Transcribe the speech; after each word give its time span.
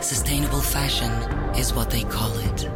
Sustainable 0.00 0.60
fashion 0.60 1.10
is 1.58 1.74
what 1.74 1.90
they 1.90 2.04
call 2.04 2.30
it. 2.38 2.70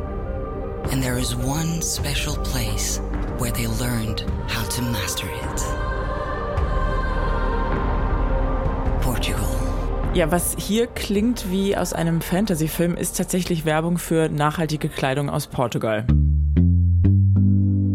And 0.90 1.00
there 1.00 1.18
is 1.18 1.36
one 1.36 1.80
special 1.80 2.34
place 2.36 3.00
where 3.38 3.52
they 3.52 3.68
learned 3.68 4.24
how 4.48 4.64
to 4.64 4.82
master 4.82 5.28
it. 5.28 5.62
Portugal. 9.02 9.48
Ja, 10.14 10.32
was 10.32 10.56
hier 10.58 10.88
klingt 10.88 11.48
wie 11.48 11.76
aus 11.76 11.92
einem 11.92 12.20
Fantasy-Film, 12.20 12.96
ist 12.96 13.16
tatsächlich 13.16 13.64
Werbung 13.64 13.98
für 13.98 14.28
nachhaltige 14.28 14.88
Kleidung 14.88 15.30
aus 15.30 15.46
Portugal. 15.46 16.04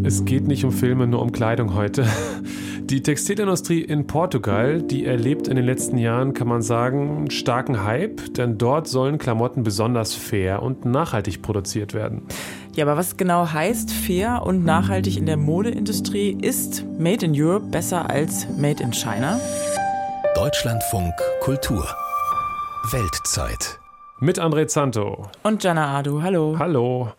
Es 0.05 0.23
geht 0.23 0.47
nicht 0.47 0.63
um 0.63 0.71
Filme, 0.71 1.05
nur 1.05 1.21
um 1.21 1.33
Kleidung 1.33 1.73
heute. 1.73 2.07
Die 2.89 3.03
Textilindustrie 3.03 3.81
in 3.81 4.07
Portugal, 4.07 4.81
die 4.81 5.05
erlebt 5.05 5.49
in 5.49 5.57
den 5.57 5.65
letzten 5.65 5.97
Jahren, 5.97 6.33
kann 6.33 6.47
man 6.47 6.61
sagen, 6.61 7.17
einen 7.17 7.31
starken 7.31 7.83
Hype, 7.83 8.33
denn 8.35 8.57
dort 8.57 8.87
sollen 8.87 9.17
Klamotten 9.17 9.63
besonders 9.63 10.13
fair 10.13 10.63
und 10.63 10.85
nachhaltig 10.85 11.41
produziert 11.41 11.93
werden. 11.93 12.21
Ja, 12.75 12.85
aber 12.85 12.95
was 12.95 13.17
genau 13.17 13.51
heißt 13.51 13.91
fair 13.91 14.41
und 14.45 14.63
nachhaltig 14.63 15.17
in 15.17 15.25
der 15.25 15.35
Modeindustrie? 15.35 16.37
Ist 16.41 16.85
Made 16.97 17.25
in 17.25 17.33
Europe 17.35 17.65
besser 17.65 18.09
als 18.09 18.47
Made 18.57 18.81
in 18.81 18.93
China? 18.93 19.37
Deutschlandfunk 20.33 21.13
Kultur 21.41 21.85
Weltzeit 22.91 23.79
mit 24.19 24.39
André 24.39 24.67
Zanto. 24.67 25.27
Und 25.43 25.63
Jana 25.63 25.97
Adu, 25.97 26.21
hallo. 26.21 26.55
Hallo. 26.57 27.11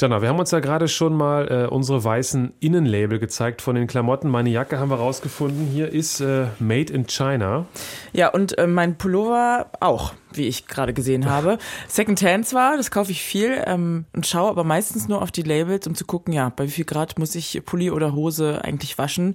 Jana, 0.00 0.22
wir 0.22 0.28
haben 0.28 0.38
uns 0.38 0.50
ja 0.50 0.60
gerade 0.60 0.88
schon 0.88 1.14
mal 1.14 1.48
äh, 1.48 1.66
unsere 1.66 2.02
weißen 2.02 2.54
Innenlabel 2.60 3.18
gezeigt 3.18 3.60
von 3.60 3.74
den 3.74 3.86
Klamotten. 3.86 4.28
Meine 4.28 4.48
Jacke 4.48 4.78
haben 4.78 4.90
wir 4.90 4.96
rausgefunden. 4.96 5.66
Hier 5.66 5.92
ist 5.92 6.20
äh, 6.20 6.46
Made 6.58 6.92
in 6.92 7.06
China. 7.06 7.66
Ja, 8.12 8.28
und 8.28 8.56
äh, 8.58 8.66
mein 8.66 8.96
Pullover 8.96 9.70
auch 9.80 10.14
wie 10.36 10.48
ich 10.48 10.66
gerade 10.66 10.94
gesehen 10.94 11.28
habe. 11.28 11.58
Secondhand 11.88 12.46
zwar, 12.46 12.78
das 12.78 12.90
kaufe 12.90 13.12
ich 13.12 13.22
viel 13.22 13.62
ähm, 13.66 14.06
und 14.14 14.26
schaue 14.26 14.48
aber 14.48 14.64
meistens 14.64 15.08
nur 15.08 15.20
auf 15.20 15.30
die 15.30 15.42
Labels, 15.42 15.86
um 15.86 15.94
zu 15.94 16.06
gucken, 16.06 16.32
ja, 16.32 16.48
bei 16.48 16.64
wie 16.64 16.70
viel 16.70 16.84
Grad 16.86 17.18
muss 17.18 17.34
ich 17.34 17.60
Pulli 17.66 17.90
oder 17.90 18.14
Hose 18.14 18.64
eigentlich 18.64 18.96
waschen. 18.96 19.34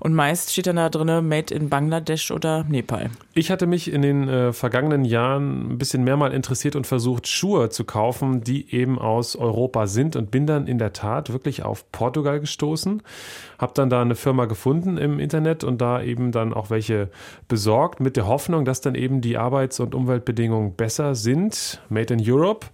Und 0.00 0.14
meist 0.14 0.50
steht 0.50 0.66
dann 0.66 0.76
da 0.76 0.88
drin, 0.88 1.28
made 1.28 1.54
in 1.54 1.68
Bangladesch 1.68 2.30
oder 2.30 2.64
Nepal. 2.64 3.10
Ich 3.34 3.50
hatte 3.50 3.66
mich 3.66 3.92
in 3.92 4.02
den 4.02 4.28
äh, 4.28 4.52
vergangenen 4.54 5.04
Jahren 5.04 5.72
ein 5.72 5.78
bisschen 5.78 6.02
mehr 6.02 6.16
mal 6.16 6.32
interessiert 6.32 6.76
und 6.76 6.86
versucht, 6.86 7.28
Schuhe 7.28 7.68
zu 7.70 7.84
kaufen, 7.84 8.42
die 8.42 8.72
eben 8.74 8.98
aus 8.98 9.36
Europa 9.36 9.86
sind 9.86 9.97
und 9.98 10.30
bin 10.30 10.46
dann 10.46 10.66
in 10.66 10.78
der 10.78 10.92
Tat 10.92 11.32
wirklich 11.32 11.62
auf 11.64 11.90
Portugal 11.92 12.40
gestoßen. 12.40 13.02
Hab 13.58 13.74
dann 13.74 13.90
da 13.90 14.00
eine 14.00 14.14
Firma 14.14 14.44
gefunden 14.44 14.96
im 14.96 15.18
Internet 15.18 15.64
und 15.64 15.80
da 15.80 16.02
eben 16.02 16.32
dann 16.32 16.54
auch 16.54 16.70
welche 16.70 17.10
besorgt 17.48 18.00
mit 18.00 18.16
der 18.16 18.26
Hoffnung, 18.26 18.64
dass 18.64 18.80
dann 18.80 18.94
eben 18.94 19.20
die 19.20 19.36
Arbeits- 19.36 19.80
und 19.80 19.94
Umweltbedingungen 19.94 20.74
besser 20.74 21.14
sind. 21.14 21.80
Made 21.88 22.14
in 22.14 22.22
Europe 22.24 22.66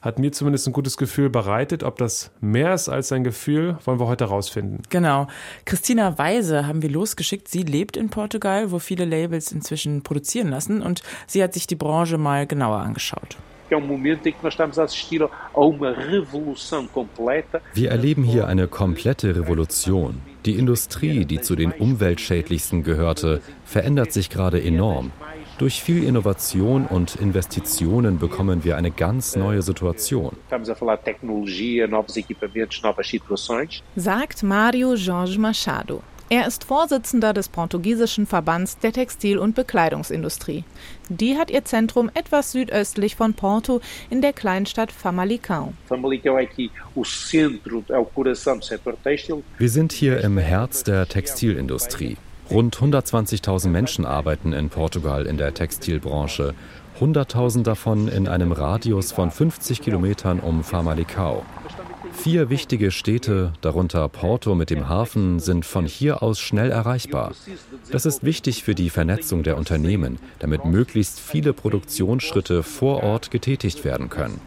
hat 0.00 0.18
mir 0.18 0.32
zumindest 0.32 0.66
ein 0.66 0.72
gutes 0.72 0.96
Gefühl 0.96 1.28
bereitet. 1.28 1.82
Ob 1.82 1.98
das 1.98 2.30
mehr 2.40 2.74
ist 2.74 2.88
als 2.88 3.12
ein 3.12 3.24
Gefühl, 3.24 3.76
wollen 3.84 4.00
wir 4.00 4.06
heute 4.06 4.24
herausfinden. 4.24 4.82
Genau. 4.88 5.26
Christina 5.64 6.16
Weise 6.18 6.66
haben 6.66 6.82
wir 6.82 6.90
losgeschickt. 6.90 7.48
Sie 7.48 7.62
lebt 7.62 7.96
in 7.96 8.08
Portugal, 8.08 8.70
wo 8.70 8.78
viele 8.78 9.04
Labels 9.04 9.52
inzwischen 9.52 10.02
produzieren 10.02 10.48
lassen 10.48 10.82
und 10.82 11.02
sie 11.26 11.42
hat 11.42 11.52
sich 11.52 11.66
die 11.66 11.76
Branche 11.76 12.18
mal 12.18 12.46
genauer 12.46 12.78
angeschaut. 12.78 13.36
Wir 17.74 17.90
erleben 17.90 18.24
hier 18.24 18.46
eine 18.46 18.68
komplette 18.68 19.36
Revolution. 19.36 20.20
Die 20.44 20.56
Industrie, 20.56 21.24
die 21.24 21.40
zu 21.40 21.54
den 21.54 21.72
umweltschädlichsten 21.72 22.82
gehörte, 22.82 23.40
verändert 23.64 24.12
sich 24.12 24.30
gerade 24.30 24.62
enorm. 24.62 25.12
Durch 25.58 25.82
viel 25.82 26.04
Innovation 26.04 26.86
und 26.86 27.16
Investitionen 27.16 28.18
bekommen 28.18 28.64
wir 28.64 28.78
eine 28.78 28.90
ganz 28.90 29.36
neue 29.36 29.60
Situation. 29.60 30.34
Sagt 33.94 34.42
Mario 34.42 34.94
Jorge 34.94 35.38
Machado. 35.38 36.02
Er 36.32 36.46
ist 36.46 36.62
Vorsitzender 36.62 37.32
des 37.32 37.48
portugiesischen 37.48 38.24
Verbands 38.24 38.78
der 38.78 38.92
Textil- 38.92 39.38
und 39.38 39.56
Bekleidungsindustrie. 39.56 40.62
Die 41.08 41.36
hat 41.36 41.50
ihr 41.50 41.64
Zentrum 41.64 42.08
etwas 42.14 42.52
südöstlich 42.52 43.16
von 43.16 43.34
Porto 43.34 43.80
in 44.10 44.22
der 44.22 44.32
Kleinstadt 44.32 44.92
Famalicão. 44.92 45.72
Wir 49.58 49.68
sind 49.68 49.92
hier 49.92 50.20
im 50.20 50.38
Herz 50.38 50.84
der 50.84 51.08
Textilindustrie. 51.08 52.16
Rund 52.48 52.76
120.000 52.76 53.68
Menschen 53.68 54.06
arbeiten 54.06 54.52
in 54.52 54.70
Portugal 54.70 55.26
in 55.26 55.36
der 55.36 55.52
Textilbranche, 55.52 56.54
100.000 57.00 57.64
davon 57.64 58.06
in 58.06 58.28
einem 58.28 58.52
Radius 58.52 59.10
von 59.10 59.32
50 59.32 59.82
Kilometern 59.82 60.38
um 60.38 60.62
Famalicão. 60.62 61.42
Vier 62.12 62.50
wichtige 62.50 62.90
Städte, 62.90 63.52
darunter 63.60 64.08
Porto 64.08 64.54
mit 64.54 64.70
dem 64.70 64.88
Hafen, 64.88 65.40
sind 65.40 65.64
von 65.64 65.86
hier 65.86 66.22
aus 66.22 66.38
schnell 66.38 66.70
erreichbar. 66.70 67.32
Das 67.90 68.06
ist 68.06 68.24
wichtig 68.24 68.62
für 68.62 68.74
die 68.74 68.90
Vernetzung 68.90 69.42
der 69.42 69.56
Unternehmen, 69.56 70.18
damit 70.38 70.64
möglichst 70.64 71.18
viele 71.18 71.52
Produktionsschritte 71.52 72.62
vor 72.62 73.02
Ort 73.02 73.30
getätigt 73.30 73.84
werden 73.84 74.10
können. 74.10 74.40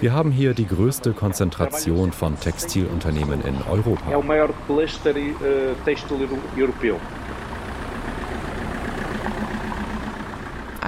Wir 0.00 0.12
haben 0.12 0.30
hier 0.30 0.54
die 0.54 0.66
größte 0.66 1.12
Konzentration 1.12 2.12
von 2.12 2.38
Textilunternehmen 2.38 3.42
in 3.44 3.56
Europa. 3.68 4.10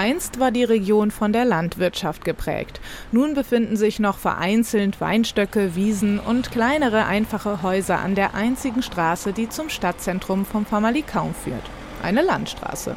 Einst 0.03 0.41
war 0.41 0.51
die 0.51 0.65
Region 0.65 1.13
von 1.13 1.33
der 1.33 1.45
Landwirtschaft 1.45 2.25
geprägt. 2.25 2.81
Nun 3.13 3.35
befinden 3.35 3.77
sich 3.77 4.01
noch 4.01 4.19
vereinzelt 4.19 5.01
Weinstöcke, 5.01 5.77
Wiesen 5.77 6.19
und 6.19 6.51
kleinere 6.51 7.07
einfache 7.07 7.63
Häuser 7.63 8.01
an 8.01 8.17
der 8.17 8.35
einzigen 8.35 8.83
Straße, 8.83 9.33
die 9.33 9.49
zum 9.49 9.69
Stadtzentrum 9.69 10.45
vom 10.45 10.67
Famalicão 10.67 11.33
führt. 11.33 11.63
Eine 12.03 12.23
Landstraße. 12.23 12.97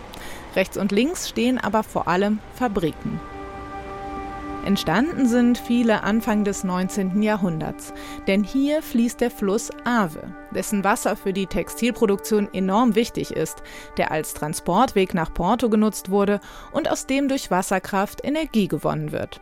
Rechts 0.55 0.77
und 0.77 0.91
links 0.91 1.29
stehen 1.29 1.59
aber 1.59 1.83
vor 1.83 2.07
allem 2.07 2.39
Fabriken. 2.55 3.19
Entstanden 4.65 5.27
sind 5.27 5.59
viele 5.59 6.01
Anfang 6.01 6.43
des 6.43 6.63
19. 6.63 7.21
Jahrhunderts, 7.21 7.93
denn 8.25 8.43
hier 8.43 8.81
fließt 8.81 9.21
der 9.21 9.29
Fluss 9.29 9.69
Ave, 9.83 10.33
dessen 10.55 10.83
Wasser 10.83 11.15
für 11.15 11.33
die 11.33 11.45
Textilproduktion 11.45 12.49
enorm 12.51 12.95
wichtig 12.95 13.29
ist, 13.29 13.61
der 13.97 14.11
als 14.11 14.33
Transportweg 14.33 15.13
nach 15.13 15.31
Porto 15.31 15.69
genutzt 15.69 16.09
wurde 16.09 16.39
und 16.71 16.89
aus 16.89 17.05
dem 17.05 17.27
durch 17.27 17.51
Wasserkraft 17.51 18.25
Energie 18.25 18.67
gewonnen 18.67 19.11
wird. 19.11 19.39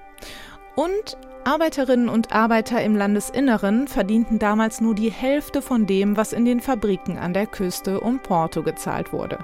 Und 0.75 1.17
Arbeiterinnen 1.45 2.07
und 2.07 2.31
Arbeiter 2.31 2.81
im 2.81 2.95
Landesinneren 2.95 3.89
verdienten 3.89 4.39
damals 4.39 4.79
nur 4.79 4.95
die 4.95 5.11
Hälfte 5.11 5.61
von 5.61 5.85
dem, 5.85 6.15
was 6.15 6.31
in 6.31 6.45
den 6.45 6.61
Fabriken 6.61 7.17
an 7.17 7.33
der 7.33 7.47
Küste 7.47 7.99
um 7.99 8.19
Porto 8.19 8.63
gezahlt 8.63 9.11
wurde. 9.11 9.39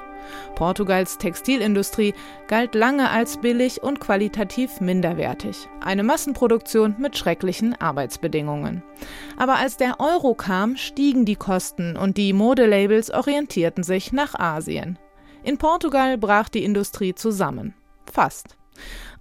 Portugals 0.55 1.17
Textilindustrie 1.17 2.13
galt 2.47 2.73
lange 2.73 3.09
als 3.09 3.37
billig 3.37 3.83
und 3.83 3.99
qualitativ 3.99 4.79
minderwertig. 4.79 5.67
Eine 5.81 6.03
Massenproduktion 6.03 6.95
mit 6.99 7.17
schrecklichen 7.17 7.75
Arbeitsbedingungen. 7.81 8.81
Aber 9.37 9.55
als 9.55 9.75
der 9.75 9.99
Euro 9.99 10.35
kam, 10.35 10.77
stiegen 10.77 11.25
die 11.25 11.35
Kosten 11.35 11.97
und 11.97 12.15
die 12.15 12.31
Modelabels 12.31 13.11
orientierten 13.11 13.83
sich 13.83 14.13
nach 14.13 14.35
Asien. 14.35 14.97
In 15.43 15.57
Portugal 15.57 16.17
brach 16.17 16.47
die 16.47 16.63
Industrie 16.63 17.13
zusammen. 17.13 17.73
Fast. 18.11 18.58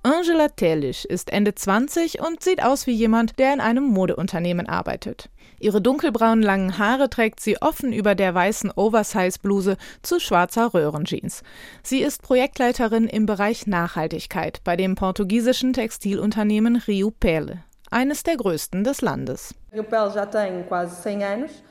Angela 0.02 0.48
Telich 0.48 1.04
ist 1.04 1.30
Ende 1.30 1.54
20 1.54 2.20
und 2.20 2.42
sieht 2.42 2.62
aus 2.62 2.86
wie 2.86 2.92
jemand, 2.92 3.38
der 3.38 3.52
in 3.52 3.60
einem 3.60 3.84
Modeunternehmen 3.84 4.68
arbeitet. 4.68 5.28
Ihre 5.60 5.82
dunkelbraunen 5.82 6.42
langen 6.42 6.78
Haare 6.78 7.10
trägt 7.10 7.40
sie 7.40 7.60
offen 7.60 7.92
über 7.92 8.14
der 8.14 8.32
weißen 8.34 8.70
Oversize-Bluse 8.70 9.76
zu 10.02 10.20
schwarzer 10.20 10.72
Röhrenjeans. 10.72 11.42
Sie 11.82 12.00
ist 12.00 12.22
Projektleiterin 12.22 13.08
im 13.08 13.26
Bereich 13.26 13.66
Nachhaltigkeit 13.66 14.60
bei 14.62 14.76
dem 14.76 14.94
portugiesischen 14.94 15.72
Textilunternehmen 15.72 16.76
Rio 16.76 17.10
Pele, 17.10 17.64
eines 17.90 18.22
der 18.22 18.36
größten 18.36 18.84
des 18.84 19.00
Landes. 19.00 19.54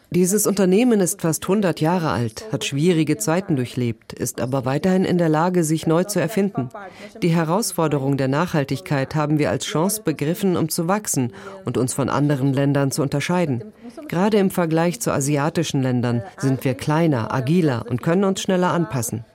Dieses 0.10 0.48
Unternehmen 0.48 1.02
ist 1.02 1.22
fast 1.22 1.44
100 1.44 1.82
Jahre 1.82 2.12
alt, 2.12 2.46
hat 2.54 2.64
schwierige 2.64 3.18
Zeiten 3.18 3.58
durchlebt, 3.58 4.14
ist 4.14 4.40
aber 4.40 4.64
weiterhin 4.64 5.04
in 5.04 5.18
der 5.18 5.28
Lage, 5.28 5.66
sich 5.66 5.86
neu 5.86 6.06
zu 6.06 6.22
erfinden. 6.22 6.70
Die 7.22 7.30
Herausforderung 7.30 8.16
der 8.16 8.30
Nachhaltigkeit 8.30 9.16
haben 9.16 9.38
wir 9.38 9.50
als 9.50 9.66
Chance 9.66 10.04
begriffen, 10.04 10.56
um 10.56 10.70
zu 10.70 10.88
wachsen 10.88 11.34
und 11.66 11.78
uns 11.78 11.94
von 11.94 12.08
anderen 12.10 12.54
Ländern 12.54 12.92
zu 12.92 13.02
unterscheiden. 13.02 13.66
Gerade 14.08 14.38
im 14.38 14.50
Vergleich 14.50 15.02
zu 15.02 15.12
asiatischen 15.12 15.84
Ländern 15.84 16.24
sind 16.38 16.64
wir 16.64 16.74
kleiner, 16.74 17.34
agiler 17.34 17.86
und 17.90 18.02
können 18.02 18.24
uns 18.24 18.42
schneller 18.42 18.72
anpassen. 18.72 19.26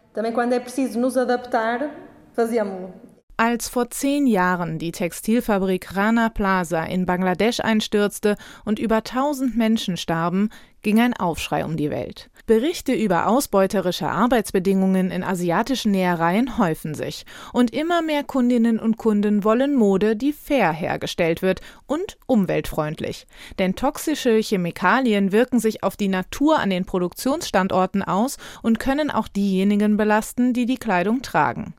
Als 3.44 3.68
vor 3.68 3.90
zehn 3.90 4.28
Jahren 4.28 4.78
die 4.78 4.92
Textilfabrik 4.92 5.96
Rana 5.96 6.28
Plaza 6.28 6.84
in 6.84 7.06
Bangladesch 7.06 7.58
einstürzte 7.58 8.36
und 8.64 8.78
über 8.78 9.02
tausend 9.02 9.56
Menschen 9.56 9.96
starben, 9.96 10.50
ging 10.82 11.00
ein 11.00 11.12
Aufschrei 11.12 11.64
um 11.64 11.76
die 11.76 11.90
Welt. 11.90 12.30
Berichte 12.46 12.92
über 12.92 13.26
ausbeuterische 13.26 14.08
Arbeitsbedingungen 14.08 15.10
in 15.10 15.24
asiatischen 15.24 15.90
Nähereien 15.90 16.56
häufen 16.56 16.94
sich 16.94 17.26
und 17.52 17.72
immer 17.72 18.00
mehr 18.00 18.22
Kundinnen 18.22 18.78
und 18.78 18.96
Kunden 18.96 19.42
wollen 19.42 19.74
Mode, 19.74 20.14
die 20.14 20.32
fair 20.32 20.70
hergestellt 20.70 21.42
wird 21.42 21.62
und 21.86 22.18
umweltfreundlich. 22.26 23.26
Denn 23.58 23.74
toxische 23.74 24.36
Chemikalien 24.36 25.32
wirken 25.32 25.58
sich 25.58 25.82
auf 25.82 25.96
die 25.96 26.06
Natur 26.06 26.60
an 26.60 26.70
den 26.70 26.84
Produktionsstandorten 26.84 28.04
aus 28.04 28.36
und 28.62 28.78
können 28.78 29.10
auch 29.10 29.26
diejenigen 29.26 29.96
belasten, 29.96 30.52
die 30.52 30.66
die 30.66 30.78
Kleidung 30.78 31.22
tragen. 31.22 31.74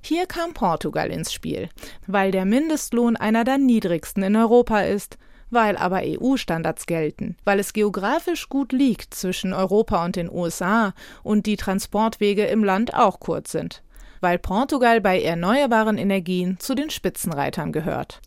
Hier 0.00 0.26
kam 0.26 0.54
Portugal 0.54 1.10
ins 1.10 1.32
Spiel, 1.32 1.68
weil 2.06 2.30
der 2.30 2.44
Mindestlohn 2.44 3.16
einer 3.16 3.44
der 3.44 3.58
niedrigsten 3.58 4.22
in 4.22 4.36
Europa 4.36 4.80
ist, 4.80 5.18
weil 5.50 5.76
aber 5.76 6.02
EU-Standards 6.04 6.86
gelten, 6.86 7.36
weil 7.44 7.58
es 7.58 7.72
geografisch 7.72 8.48
gut 8.48 8.72
liegt 8.72 9.14
zwischen 9.14 9.52
Europa 9.52 10.04
und 10.04 10.16
den 10.16 10.30
USA 10.30 10.92
und 11.22 11.46
die 11.46 11.56
Transportwege 11.56 12.44
im 12.46 12.64
Land 12.64 12.94
auch 12.94 13.20
kurz 13.20 13.52
sind, 13.52 13.82
weil 14.20 14.38
Portugal 14.38 15.00
bei 15.00 15.20
erneuerbaren 15.22 15.98
Energien 15.98 16.58
zu 16.58 16.74
den 16.74 16.90
Spitzenreitern 16.90 17.72
gehört. 17.72 18.20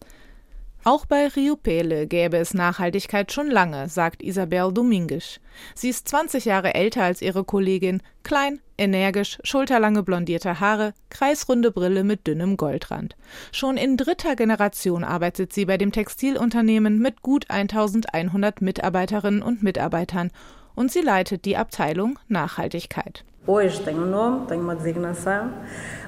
Auch 0.83 1.05
bei 1.05 1.27
Rio 1.27 1.55
Pele 1.55 2.07
gäbe 2.07 2.37
es 2.37 2.55
Nachhaltigkeit 2.55 3.31
schon 3.31 3.51
lange, 3.51 3.87
sagt 3.87 4.23
Isabel 4.23 4.73
Domingues. 4.73 5.39
Sie 5.75 5.89
ist 5.89 6.07
20 6.07 6.45
Jahre 6.45 6.73
älter 6.73 7.03
als 7.03 7.21
ihre 7.21 7.43
Kollegin, 7.43 8.01
klein, 8.23 8.61
energisch, 8.81 9.37
schulterlange 9.43 10.03
blondierte 10.03 10.59
Haare, 10.59 10.93
kreisrunde 11.09 11.71
Brille 11.71 12.03
mit 12.03 12.25
dünnem 12.25 12.57
Goldrand. 12.57 13.15
Schon 13.51 13.77
in 13.77 13.95
dritter 13.95 14.35
Generation 14.35 15.03
arbeitet 15.03 15.53
sie 15.53 15.65
bei 15.65 15.77
dem 15.77 15.91
Textilunternehmen 15.91 16.99
mit 16.99 17.21
gut 17.21 17.45
1100 17.49 18.61
Mitarbeiterinnen 18.61 19.43
und 19.43 19.61
Mitarbeitern 19.61 20.31
und 20.75 20.91
sie 20.91 21.01
leitet 21.01 21.45
die 21.45 21.57
Abteilung 21.57 22.17
Nachhaltigkeit. 22.27 23.23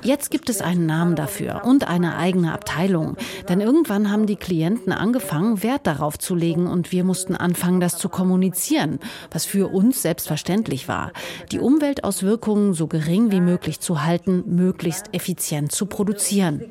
Jetzt 0.04 0.30
gibt 0.30 0.50
es 0.50 0.62
einen 0.62 0.86
Namen 0.86 1.16
dafür 1.16 1.62
und 1.66 1.88
eine 1.88 2.16
eigene 2.16 2.54
Abteilung. 2.54 3.18
Denn 3.50 3.60
irgendwann 3.60 4.12
haben 4.12 4.28
die 4.28 4.36
Klienten 4.36 4.94
angefangen, 4.94 5.64
Wert 5.64 5.88
darauf 5.88 6.20
zu 6.20 6.36
legen 6.36 6.68
und 6.68 6.92
wir 6.92 7.04
mussten 7.04 7.36
anfangen, 7.36 7.80
das 7.80 7.98
zu 7.98 8.08
kommunizieren, 8.08 9.00
was 9.32 9.46
für 9.46 9.74
uns 9.74 10.04
selbstverständlich 10.04 10.88
war. 10.88 11.12
Die 11.52 11.60
Umweltauswirkungen 11.60 12.74
so 12.74 12.86
gering 12.86 13.32
wie 13.32 13.42
möglich 13.42 13.80
zu 13.80 14.04
halten, 14.06 14.44
möglichst 14.46 15.12
effizient 15.14 15.72
zu 15.72 15.88
produzieren. 15.88 16.62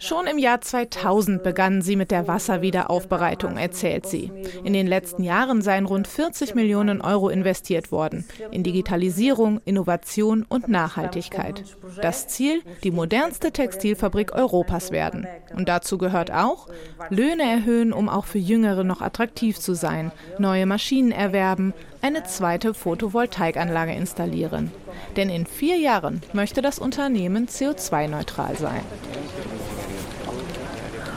Schon 0.00 0.28
im 0.28 0.38
Jahr 0.38 0.60
2000 0.60 1.42
begannen 1.42 1.82
sie 1.82 1.96
mit 1.96 2.12
der 2.12 2.28
Wasserwiederaufbereitung, 2.28 3.56
erzählt 3.56 4.06
sie. 4.06 4.30
In 4.62 4.72
den 4.72 4.86
letzten 4.86 5.24
Jahren 5.24 5.60
seien 5.60 5.86
rund 5.86 6.06
40 6.06 6.54
Millionen 6.54 7.00
Euro 7.00 7.28
investiert 7.28 7.90
worden 7.90 8.24
in 8.52 8.62
Digitalisierung, 8.62 9.60
Innovation 9.64 10.46
und 10.48 10.68
Nachhaltigkeit. 10.68 11.64
Das 12.00 12.28
Ziel, 12.28 12.62
die 12.84 12.92
modernste 12.92 13.50
Textilfabrik 13.50 14.34
Europas 14.34 14.92
werden. 14.92 15.26
Und 15.56 15.68
dazu 15.68 15.98
gehört 15.98 16.30
auch, 16.30 16.68
Löhne 17.10 17.42
erhöhen, 17.42 17.92
um 17.92 18.08
auch 18.08 18.24
für 18.24 18.38
Jüngere 18.38 18.84
noch 18.84 19.00
attraktiv 19.00 19.58
zu 19.58 19.74
sein, 19.74 20.12
neue 20.38 20.66
Maschinen 20.66 21.10
erwerben, 21.10 21.74
eine 22.02 22.22
zweite 22.22 22.74
Photovoltaikanlage 22.74 23.92
installieren. 23.92 24.70
Denn 25.16 25.28
in 25.28 25.46
vier 25.46 25.76
Jahren 25.76 26.22
möchte 26.32 26.62
das 26.62 26.78
Unternehmen 26.78 27.48
CO2-neutral 27.48 28.56
sein. 28.56 28.82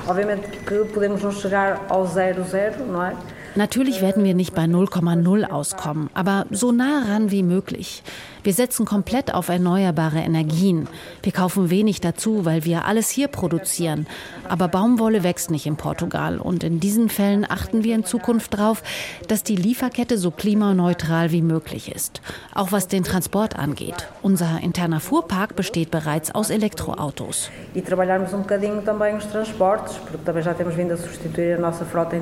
Obviamente 0.07 0.47
que 0.47 0.85
podemos 0.85 1.21
não 1.21 1.31
chegar 1.31 1.85
ao 1.89 2.05
zero 2.05 2.43
zero, 2.43 2.85
não 2.85 3.03
é? 3.03 3.15
Natürlich 3.55 4.01
werden 4.01 4.23
wir 4.23 4.33
nicht 4.33 4.55
bei 4.55 4.63
0,0 4.63 5.43
auskommen, 5.45 6.09
aber 6.13 6.45
so 6.51 6.71
nah 6.71 7.03
ran 7.09 7.31
wie 7.31 7.43
möglich. 7.43 8.01
Wir 8.43 8.53
setzen 8.53 8.85
komplett 8.85 9.33
auf 9.33 9.49
erneuerbare 9.49 10.19
Energien. 10.19 10.87
Wir 11.21 11.31
kaufen 11.31 11.69
wenig 11.69 12.01
dazu, 12.01 12.43
weil 12.43 12.65
wir 12.65 12.85
alles 12.85 13.09
hier 13.09 13.27
produzieren. 13.27 14.07
Aber 14.49 14.67
Baumwolle 14.67 15.23
wächst 15.23 15.51
nicht 15.51 15.67
in 15.67 15.75
Portugal. 15.75 16.39
Und 16.39 16.63
in 16.63 16.79
diesen 16.79 17.09
Fällen 17.09 17.45
achten 17.47 17.83
wir 17.83 17.93
in 17.93 18.03
Zukunft 18.03 18.55
darauf, 18.55 18.81
dass 19.27 19.43
die 19.43 19.55
Lieferkette 19.55 20.17
so 20.17 20.31
klimaneutral 20.31 21.31
wie 21.31 21.43
möglich 21.43 21.93
ist. 21.93 22.21
Auch 22.55 22.71
was 22.71 22.87
den 22.87 23.03
Transport 23.03 23.59
angeht. 23.59 24.07
Unser 24.23 24.59
interner 24.63 25.01
Fuhrpark 25.01 25.55
besteht 25.55 25.91
bereits 25.91 26.33
aus 26.33 26.49
Elektroautos. 26.49 27.51
E 27.75 27.81
trabalharmos 27.81 28.33
um 28.33 28.41
bocadinho 28.41 28.81
também 28.81 29.15
os 29.15 29.25
transportes, 29.25 29.97
porque 29.97 30.25
também 30.25 30.41
já 30.41 30.53
temos 30.53 30.75
vindo 30.75 30.93
a 30.93 30.97
substituir 30.97 31.57
a 31.57 31.59
nossa 31.59 31.85
frota 31.85 32.15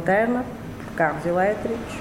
carros 1.00 1.26
elétricos. 1.26 1.96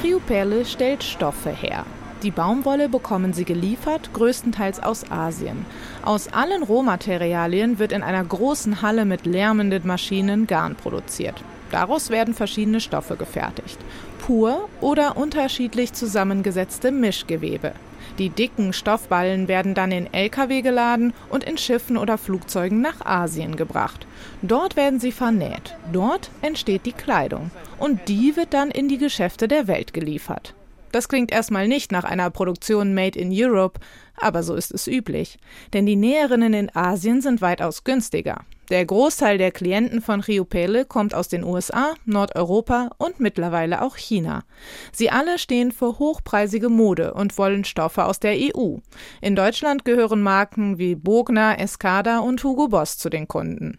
Criopelle 0.00 0.64
stellt 0.64 1.04
Stoffe 1.04 1.50
her. 1.50 1.86
Die 2.24 2.32
Baumwolle 2.32 2.88
bekommen 2.88 3.32
sie 3.32 3.44
geliefert, 3.44 4.12
größtenteils 4.12 4.82
aus 4.82 5.10
Asien. 5.12 5.64
Aus 6.04 6.32
allen 6.32 6.62
Rohmaterialien 6.64 7.78
wird 7.78 7.92
in 7.92 8.02
einer 8.02 8.24
großen 8.24 8.82
Halle 8.82 9.04
mit 9.04 9.24
lärmenden 9.24 9.86
Maschinen 9.86 10.46
Garn 10.46 10.74
produziert. 10.74 11.44
Daraus 11.70 12.10
werden 12.10 12.34
verschiedene 12.34 12.80
Stoffe 12.80 13.16
gefertigt. 13.16 13.78
Pur 14.26 14.68
oder 14.80 15.16
unterschiedlich 15.16 15.92
zusammengesetzte 15.92 16.90
Mischgewebe. 16.90 17.72
Die 18.18 18.30
dicken 18.30 18.72
Stoffballen 18.72 19.48
werden 19.48 19.74
dann 19.74 19.92
in 19.92 20.12
Lkw 20.12 20.62
geladen 20.62 21.12
und 21.30 21.44
in 21.44 21.58
Schiffen 21.58 21.96
oder 21.96 22.18
Flugzeugen 22.18 22.80
nach 22.80 23.04
Asien 23.04 23.56
gebracht. 23.56 24.06
Dort 24.42 24.76
werden 24.76 25.00
sie 25.00 25.12
vernäht. 25.12 25.76
Dort 25.92 26.30
entsteht 26.42 26.86
die 26.86 26.92
Kleidung. 26.92 27.50
Und 27.78 28.08
die 28.08 28.36
wird 28.36 28.54
dann 28.54 28.70
in 28.70 28.88
die 28.88 28.98
Geschäfte 28.98 29.48
der 29.48 29.66
Welt 29.66 29.92
geliefert. 29.92 30.54
Das 30.92 31.08
klingt 31.08 31.32
erstmal 31.32 31.66
nicht 31.66 31.90
nach 31.90 32.04
einer 32.04 32.30
Produktion 32.30 32.94
Made 32.94 33.18
in 33.18 33.30
Europe, 33.32 33.80
aber 34.16 34.44
so 34.44 34.54
ist 34.54 34.72
es 34.72 34.86
üblich. 34.86 35.38
Denn 35.72 35.86
die 35.86 35.96
Näherinnen 35.96 36.54
in 36.54 36.74
Asien 36.76 37.20
sind 37.20 37.40
weitaus 37.40 37.82
günstiger. 37.82 38.44
Der 38.70 38.86
Großteil 38.86 39.36
der 39.36 39.50
Klienten 39.50 40.00
von 40.00 40.20
Riopele 40.20 40.86
kommt 40.86 41.14
aus 41.14 41.28
den 41.28 41.44
USA, 41.44 41.94
Nordeuropa 42.06 42.90
und 42.96 43.20
mittlerweile 43.20 43.82
auch 43.82 43.96
China. 43.96 44.44
Sie 44.90 45.10
alle 45.10 45.38
stehen 45.38 45.70
für 45.70 45.98
hochpreisige 45.98 46.70
Mode 46.70 47.12
und 47.12 47.36
wollen 47.36 47.64
Stoffe 47.64 48.04
aus 48.04 48.20
der 48.20 48.34
EU. 48.34 48.76
In 49.20 49.36
Deutschland 49.36 49.84
gehören 49.84 50.22
Marken 50.22 50.78
wie 50.78 50.94
Bogner, 50.94 51.60
Escada 51.60 52.20
und 52.20 52.42
Hugo 52.42 52.68
Boss 52.68 52.96
zu 52.96 53.10
den 53.10 53.28
Kunden. 53.28 53.78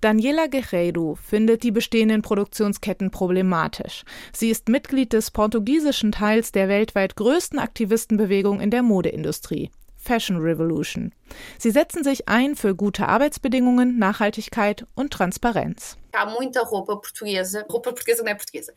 Daniela 0.00 0.48
Guerreiro 0.48 1.14
findet 1.14 1.62
die 1.62 1.70
bestehenden 1.70 2.22
Produktionsketten 2.22 3.12
problematisch. 3.12 4.02
Sie 4.32 4.50
ist 4.50 4.68
Mitglied 4.68 5.12
des 5.12 5.30
portugiesischen 5.30 6.10
Teils 6.10 6.50
der 6.50 6.68
weltweit 6.68 7.14
größten 7.14 7.60
Aktivistenbewegung 7.60 8.60
in 8.60 8.70
der 8.70 8.82
Modeindustrie. 8.82 9.70
Fashion 10.02 10.38
Revolution. 10.38 11.12
Sie 11.58 11.70
setzen 11.70 12.02
sich 12.02 12.28
ein 12.28 12.56
für 12.56 12.74
gute 12.74 13.08
Arbeitsbedingungen, 13.08 13.98
Nachhaltigkeit 13.98 14.84
und 14.94 15.12
Transparenz. 15.12 15.96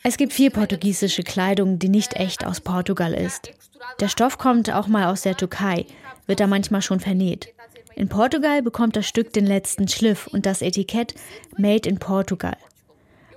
Es 0.03 0.17
gibt 0.17 0.33
viel 0.33 0.51
portugiesische 0.51 1.23
Kleidung, 1.23 1.79
die 1.79 1.89
nicht 1.89 2.13
echt 2.15 2.45
aus 2.45 2.61
Portugal 2.61 3.13
ist. 3.13 3.51
Der 3.99 4.07
Stoff 4.07 4.37
kommt 4.37 4.71
auch 4.71 4.87
mal 4.87 5.11
aus 5.11 5.23
der 5.23 5.35
Türkei, 5.35 5.85
wird 6.27 6.39
da 6.39 6.47
manchmal 6.47 6.81
schon 6.81 6.99
vernäht. 6.99 7.53
In 7.95 8.09
Portugal 8.09 8.61
bekommt 8.61 8.95
das 8.95 9.07
Stück 9.07 9.33
den 9.33 9.45
letzten 9.45 9.87
Schliff 9.87 10.27
und 10.27 10.45
das 10.45 10.61
Etikett 10.61 11.15
Made 11.57 11.89
in 11.89 11.97
Portugal. 11.97 12.57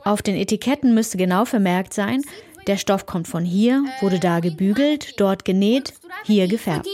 Auf 0.04 0.22
den 0.22 0.36
Etiketten 0.36 0.94
müsste 0.94 1.16
genau 1.16 1.44
vermerkt 1.44 1.94
sein, 1.94 2.22
der 2.66 2.76
Stoff 2.76 3.06
kommt 3.06 3.28
von 3.28 3.44
hier, 3.44 3.84
wurde 4.00 4.20
da 4.20 4.40
gebügelt, 4.40 5.18
dort 5.18 5.44
genäht, 5.44 5.94
hier 6.24 6.48
gefärbt. 6.48 6.86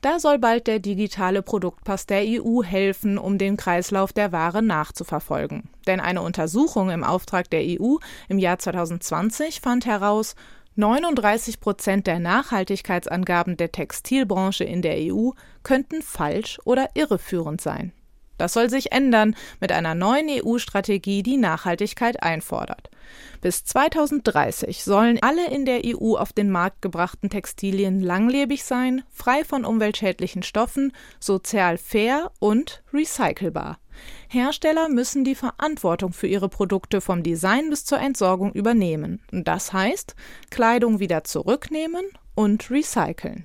Da 0.00 0.18
soll 0.18 0.38
bald 0.38 0.66
der 0.66 0.78
digitale 0.78 1.42
Produktpass 1.42 2.06
der 2.06 2.22
EU 2.24 2.62
helfen, 2.62 3.18
um 3.18 3.36
den 3.36 3.58
Kreislauf 3.58 4.14
der 4.14 4.32
Ware 4.32 4.62
nachzuverfolgen. 4.62 5.68
Denn 5.86 6.00
eine 6.00 6.22
Untersuchung 6.22 6.88
im 6.88 7.04
Auftrag 7.04 7.50
der 7.50 7.62
EU 7.62 7.96
im 8.28 8.38
Jahr 8.38 8.58
2020 8.58 9.60
fand 9.60 9.84
heraus, 9.84 10.36
39 10.76 11.60
Prozent 11.60 12.06
der 12.06 12.18
Nachhaltigkeitsangaben 12.18 13.58
der 13.58 13.72
Textilbranche 13.72 14.64
in 14.64 14.80
der 14.80 14.96
EU 14.98 15.32
könnten 15.62 16.00
falsch 16.00 16.58
oder 16.64 16.88
irreführend 16.94 17.60
sein. 17.60 17.92
Das 18.40 18.54
soll 18.54 18.70
sich 18.70 18.90
ändern 18.90 19.36
mit 19.60 19.70
einer 19.70 19.94
neuen 19.94 20.26
EU-Strategie, 20.30 21.22
die 21.22 21.36
Nachhaltigkeit 21.36 22.22
einfordert. 22.22 22.88
Bis 23.42 23.66
2030 23.66 24.82
sollen 24.82 25.18
alle 25.20 25.50
in 25.50 25.66
der 25.66 25.82
EU 25.84 26.16
auf 26.16 26.32
den 26.32 26.50
Markt 26.50 26.80
gebrachten 26.80 27.28
Textilien 27.28 28.00
langlebig 28.00 28.64
sein, 28.64 29.02
frei 29.10 29.44
von 29.44 29.66
umweltschädlichen 29.66 30.42
Stoffen, 30.42 30.92
sozial 31.18 31.76
fair 31.76 32.32
und 32.38 32.82
recycelbar. 32.94 33.78
Hersteller 34.28 34.88
müssen 34.88 35.22
die 35.22 35.34
Verantwortung 35.34 36.14
für 36.14 36.26
ihre 36.26 36.48
Produkte 36.48 37.02
vom 37.02 37.22
Design 37.22 37.68
bis 37.68 37.84
zur 37.84 37.98
Entsorgung 37.98 38.52
übernehmen. 38.54 39.20
Das 39.32 39.74
heißt, 39.74 40.14
Kleidung 40.48 40.98
wieder 40.98 41.24
zurücknehmen 41.24 42.06
und 42.34 42.70
recyceln. 42.70 43.44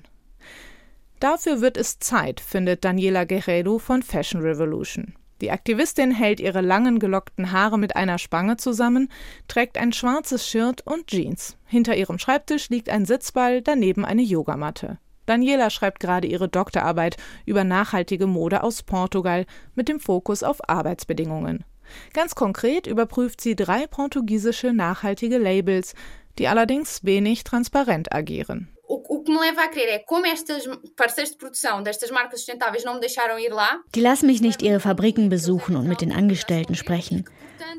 Dafür 1.20 1.60
wird 1.60 1.76
es 1.76 1.98
Zeit, 1.98 2.40
findet 2.40 2.84
Daniela 2.84 3.24
Guerrero 3.24 3.78
von 3.78 4.02
Fashion 4.02 4.42
Revolution. 4.42 5.14
Die 5.40 5.50
Aktivistin 5.50 6.12
hält 6.12 6.40
ihre 6.40 6.60
langen 6.60 6.98
gelockten 6.98 7.52
Haare 7.52 7.78
mit 7.78 7.96
einer 7.96 8.18
Spange 8.18 8.56
zusammen, 8.56 9.10
trägt 9.48 9.76
ein 9.76 9.92
schwarzes 9.92 10.48
Shirt 10.48 10.86
und 10.86 11.08
Jeans. 11.08 11.56
Hinter 11.66 11.96
ihrem 11.96 12.18
Schreibtisch 12.18 12.70
liegt 12.70 12.88
ein 12.88 13.04
Sitzball, 13.04 13.60
daneben 13.60 14.04
eine 14.04 14.22
Yogamatte. 14.22 14.98
Daniela 15.26 15.70
schreibt 15.70 16.00
gerade 16.00 16.26
ihre 16.26 16.48
Doktorarbeit 16.48 17.16
über 17.44 17.64
nachhaltige 17.64 18.26
Mode 18.26 18.62
aus 18.62 18.82
Portugal 18.82 19.44
mit 19.74 19.88
dem 19.88 20.00
Fokus 20.00 20.42
auf 20.42 20.68
Arbeitsbedingungen. 20.68 21.64
Ganz 22.12 22.34
konkret 22.34 22.86
überprüft 22.86 23.40
sie 23.40 23.56
drei 23.56 23.86
portugiesische 23.86 24.72
nachhaltige 24.72 25.38
Labels, 25.38 25.94
die 26.38 26.48
allerdings 26.48 27.04
wenig 27.04 27.44
transparent 27.44 28.12
agieren. 28.12 28.68
O, 28.88 29.02
o 29.16 29.22
que 29.22 29.32
me 29.32 29.40
leva 29.40 29.64
a 29.64 29.68
crer 29.68 29.88
é 29.88 29.98
como 29.98 30.26
estas 30.26 30.64
parceiros 30.96 31.32
de 31.32 31.38
produção 31.38 31.82
destas 31.82 32.10
marcas 32.10 32.40
sustentáveis 32.40 32.84
não 32.84 32.94
me 32.94 33.00
deixaram 33.00 33.38
ir 33.38 33.52
lá. 33.52 33.80
Die 33.94 34.00
lassen 34.00 34.26
mich 34.26 34.40
nicht 34.40 34.62
ihre 34.62 34.80
Fabriken 34.80 35.28
besuchen 35.28 35.76
und 35.76 35.88
mit 35.88 36.00
den 36.00 36.12
Angestellten 36.12 36.74
sprechen. 36.74 37.24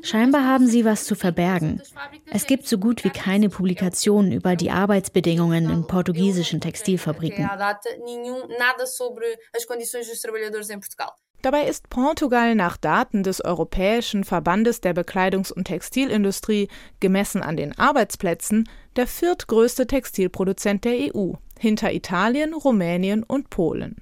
Scheinbar 0.03 0.43
haben 0.45 0.67
sie 0.67 0.85
was 0.85 1.05
zu 1.05 1.15
verbergen. 1.15 1.81
Es 2.31 2.45
gibt 2.45 2.67
so 2.67 2.77
gut 2.77 3.03
wie 3.03 3.09
keine 3.09 3.49
Publikationen 3.49 4.31
über 4.31 4.55
die 4.55 4.71
Arbeitsbedingungen 4.71 5.69
in 5.69 5.87
portugiesischen 5.87 6.61
Textilfabriken. 6.61 7.49
Dabei 11.43 11.67
ist 11.67 11.89
Portugal 11.89 12.55
nach 12.55 12.77
Daten 12.77 13.21
des 13.23 13.45
Europäischen 13.45 14.23
Verbandes 14.23 14.81
der 14.81 14.95
Bekleidungs- 14.95 15.53
und 15.53 15.65
Textilindustrie 15.65 16.67
gemessen 16.99 17.43
an 17.43 17.55
den 17.55 17.77
Arbeitsplätzen 17.77 18.67
der 18.97 19.07
viertgrößte 19.07 19.87
Textilproduzent 19.87 20.83
der 20.83 21.15
EU, 21.15 21.33
hinter 21.57 21.93
Italien, 21.93 22.53
Rumänien 22.53 23.23
und 23.23 23.49
Polen. 23.49 23.95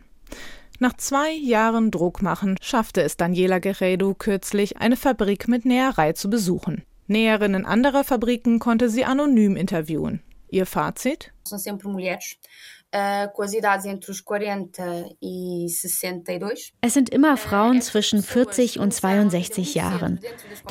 Nach 0.80 0.94
zwei 0.94 1.32
Jahren 1.32 1.92
Druckmachen 1.92 2.58
schaffte 2.62 3.02
es 3.02 3.16
Daniela 3.16 3.60
Guerredo 3.60 4.14
kürzlich, 4.14 4.78
eine 4.78 4.98
Fabrik 4.98 5.48
mit 5.48 5.66
Näherei 5.66 6.14
zu 6.14 6.30
besuchen. 6.30 6.84
Näherinnen 7.08 7.66
anderer 7.66 8.04
Fabriken 8.04 8.60
konnte 8.60 8.90
sie 8.90 9.06
anonym 9.06 9.56
interviewen. 9.56 10.22
Ihr 10.50 10.66
Fazit? 10.66 11.32
E 15.22 15.66
es 16.82 16.94
sind 16.94 17.10
immer 17.10 17.38
Frauen 17.38 17.82
zwischen 17.82 18.24
40 18.24 18.80
und 18.80 18.94
62 18.94 19.75
Jahren. 19.75 20.20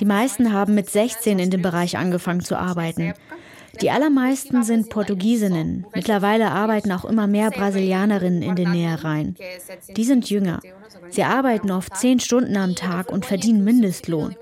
Die 0.00 0.04
meisten 0.04 0.52
haben 0.52 0.74
mit 0.74 0.88
16 0.90 1.38
in 1.38 1.50
dem 1.50 1.62
Bereich 1.62 1.98
angefangen 1.98 2.40
zu 2.40 2.56
arbeiten. 2.56 3.14
Die 3.80 3.90
allermeisten 3.90 4.62
sind 4.62 4.88
Portugiesinnen. 4.88 5.86
Mittlerweile 5.94 6.50
arbeiten 6.50 6.92
auch 6.92 7.04
immer 7.04 7.26
mehr 7.26 7.50
Brasilianerinnen 7.50 8.42
in 8.42 8.56
den 8.56 8.70
Nähereien. 8.70 9.36
Die 9.96 10.04
sind 10.04 10.30
jünger. 10.30 10.60
Sie 11.10 11.24
arbeiten 11.24 11.70
oft 11.70 11.96
zehn 11.96 12.20
Stunden 12.20 12.56
am 12.56 12.74
Tag 12.74 13.10
und 13.10 13.26
verdienen 13.26 13.64
Mindestlohn. 13.64 14.36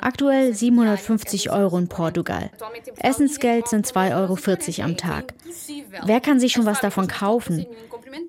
Aktuell 0.00 0.54
750 0.54 1.50
Euro 1.50 1.78
in 1.78 1.88
Portugal. 1.88 2.50
Essensgeld 2.96 3.68
sind 3.68 3.86
2,40 3.86 4.78
Euro 4.78 4.84
am 4.84 4.96
Tag. 4.96 5.34
Wer 6.04 6.20
kann 6.20 6.40
sich 6.40 6.52
schon 6.52 6.66
was 6.66 6.80
davon 6.80 7.06
kaufen? 7.06 7.66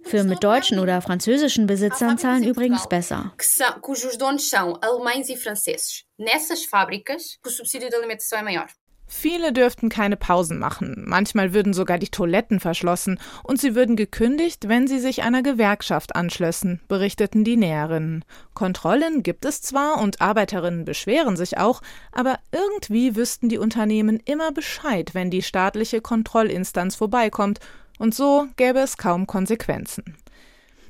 Firmen 0.04 0.30
mit 0.30 0.44
deutschen 0.44 0.80
oder 0.80 1.02
französischen 1.02 1.68
Besitzern 1.68 2.18
zahlen 2.18 2.44
übrigens 2.44 2.88
besser. 2.88 3.34
Cujos 3.82 4.18
donos 4.18 4.50
são 4.50 4.78
alemães 4.82 5.30
e 5.30 5.36
franceses. 5.36 6.04
Nessas 6.18 6.66
fábricas, 6.66 7.38
o 7.46 7.50
subsídio 7.50 7.90
de 7.90 7.96
alimentação 7.96 8.40
é 8.40 8.44
maior. 8.44 8.68
Viele 9.08 9.54
dürften 9.54 9.90
keine 9.90 10.18
Pausen 10.18 10.58
machen, 10.58 11.04
manchmal 11.06 11.54
würden 11.54 11.74
sogar 11.74 12.00
die 12.00 12.10
Toiletten 12.10 12.60
verschlossen 12.60 13.20
und 13.44 13.62
sie 13.62 13.76
würden 13.76 13.96
gekündigt, 13.96 14.68
wenn 14.68 14.88
sie 14.88 15.00
sich 15.00 15.22
einer 15.22 15.44
Gewerkschaft 15.44 16.16
anschlössen, 16.16 16.82
berichteten 16.88 17.44
die 17.44 17.56
Näherinnen. 17.56 18.26
Kontrollen 18.56 19.22
gibt 19.22 19.46
es 19.46 19.62
zwar 19.62 20.02
und 20.02 20.22
Arbeiterinnen 20.22 20.86
beschweren 20.86 21.38
sich 21.38 21.58
auch, 21.58 21.82
aber 22.12 22.40
irgendwie 22.52 23.16
wüssten 23.16 23.48
die 23.48 23.60
Unternehmen 23.60 24.20
immer 24.26 24.52
Bescheid, 24.52 25.14
wenn 25.14 25.30
die 25.30 25.44
staatliche 25.44 26.02
Kontrollinstanz 26.02 26.96
vorbeikommt, 26.96 27.60
und 27.98 28.14
so 28.14 28.48
gäbe 28.58 28.80
es 28.80 28.98
kaum 28.98 29.26
Konsequenzen. 29.26 30.18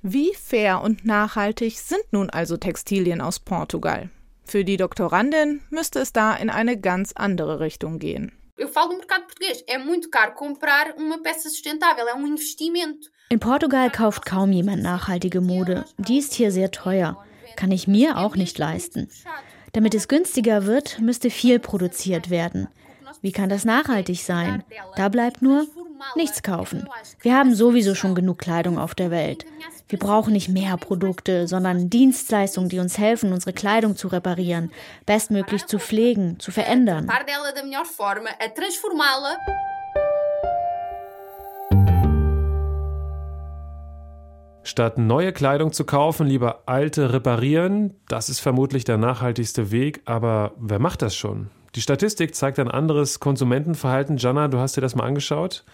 Wie 0.02 0.34
fair 0.36 0.82
und 0.82 1.06
nachhaltig 1.06 1.80
sind 1.80 2.04
nun 2.12 2.30
also 2.30 2.58
Textilien 2.58 3.22
aus 3.22 3.40
Portugal? 3.40 4.10
Für 4.46 4.64
die 4.64 4.78
Doktorandin 4.78 5.62
müsste 5.70 6.00
es 6.00 6.14
da 6.14 6.36
in 6.36 6.50
eine 6.50 6.80
ganz 6.80 7.14
andere 7.14 7.60
Richtung 7.60 8.00
gehen. 8.00 8.32
In 13.30 13.40
Portugal 13.40 13.90
kauft 13.90 14.26
kaum 14.26 14.52
jemand 14.52 14.84
nachhaltige 14.84 15.42
Mode. 15.42 15.86
Die 15.98 16.20
ist 16.20 16.34
hier 16.34 16.52
sehr 16.52 16.72
teuer. 16.72 17.26
Kann 17.56 17.72
ich 17.72 17.88
mir 17.88 18.18
auch 18.18 18.36
nicht 18.36 18.58
leisten. 18.58 19.10
Damit 19.74 19.96
es 19.96 20.08
günstiger 20.08 20.66
wird, 20.66 21.00
müsste 21.00 21.30
viel 21.30 21.60
produziert 21.60 22.30
werden. 22.30 22.68
Wie 23.22 23.32
kann 23.32 23.50
das 23.50 23.66
nachhaltig 23.66 24.24
sein? 24.24 24.64
Da 24.96 25.10
bleibt 25.10 25.42
nur 25.42 25.68
nichts 26.16 26.44
kaufen. 26.44 26.88
Wir 27.22 27.36
haben 27.36 27.54
sowieso 27.56 27.96
schon 27.96 28.16
genug 28.16 28.38
Kleidung 28.38 28.78
auf 28.78 28.96
der 28.96 29.12
Welt. 29.12 29.46
Wir 29.88 30.00
brauchen 30.00 30.34
nicht 30.34 30.50
mehr 30.50 30.78
Produkte, 30.78 31.48
sondern 31.48 31.90
Dienstleistungen, 31.90 32.70
die 32.70 32.80
uns 32.80 32.98
helfen, 32.98 33.34
unsere 33.34 33.54
Kleidung 33.54 33.96
zu 33.96 34.08
reparieren, 34.08 34.72
bestmöglich 35.06 35.66
zu 35.68 35.80
pflegen, 35.80 36.40
zu 36.40 36.52
verändern. 36.52 37.08
Statt 44.64 44.98
neue 44.98 45.32
Kleidung 45.32 45.74
zu 45.74 45.86
kaufen, 45.86 46.26
lieber 46.26 46.64
alte 46.66 47.14
reparieren. 47.14 47.94
Das 48.08 48.30
ist 48.30 48.40
vermutlich 48.40 48.84
der 48.84 48.98
nachhaltigste 48.98 49.70
Weg, 49.70 50.02
aber 50.06 50.54
wer 50.58 50.80
macht 50.80 51.04
das 51.04 51.16
schon? 51.16 51.52
Die 51.76 51.82
Statistik 51.82 52.34
zeigt 52.34 52.58
ein 52.58 52.72
anderes 52.72 53.20
Konsumentenverhalten. 53.20 54.16
Jana, 54.16 54.48
du 54.48 54.60
hast 54.60 54.78
dir 54.78 54.82
das 54.82 54.96
mal 54.96 55.04
angeschaut? 55.04 55.66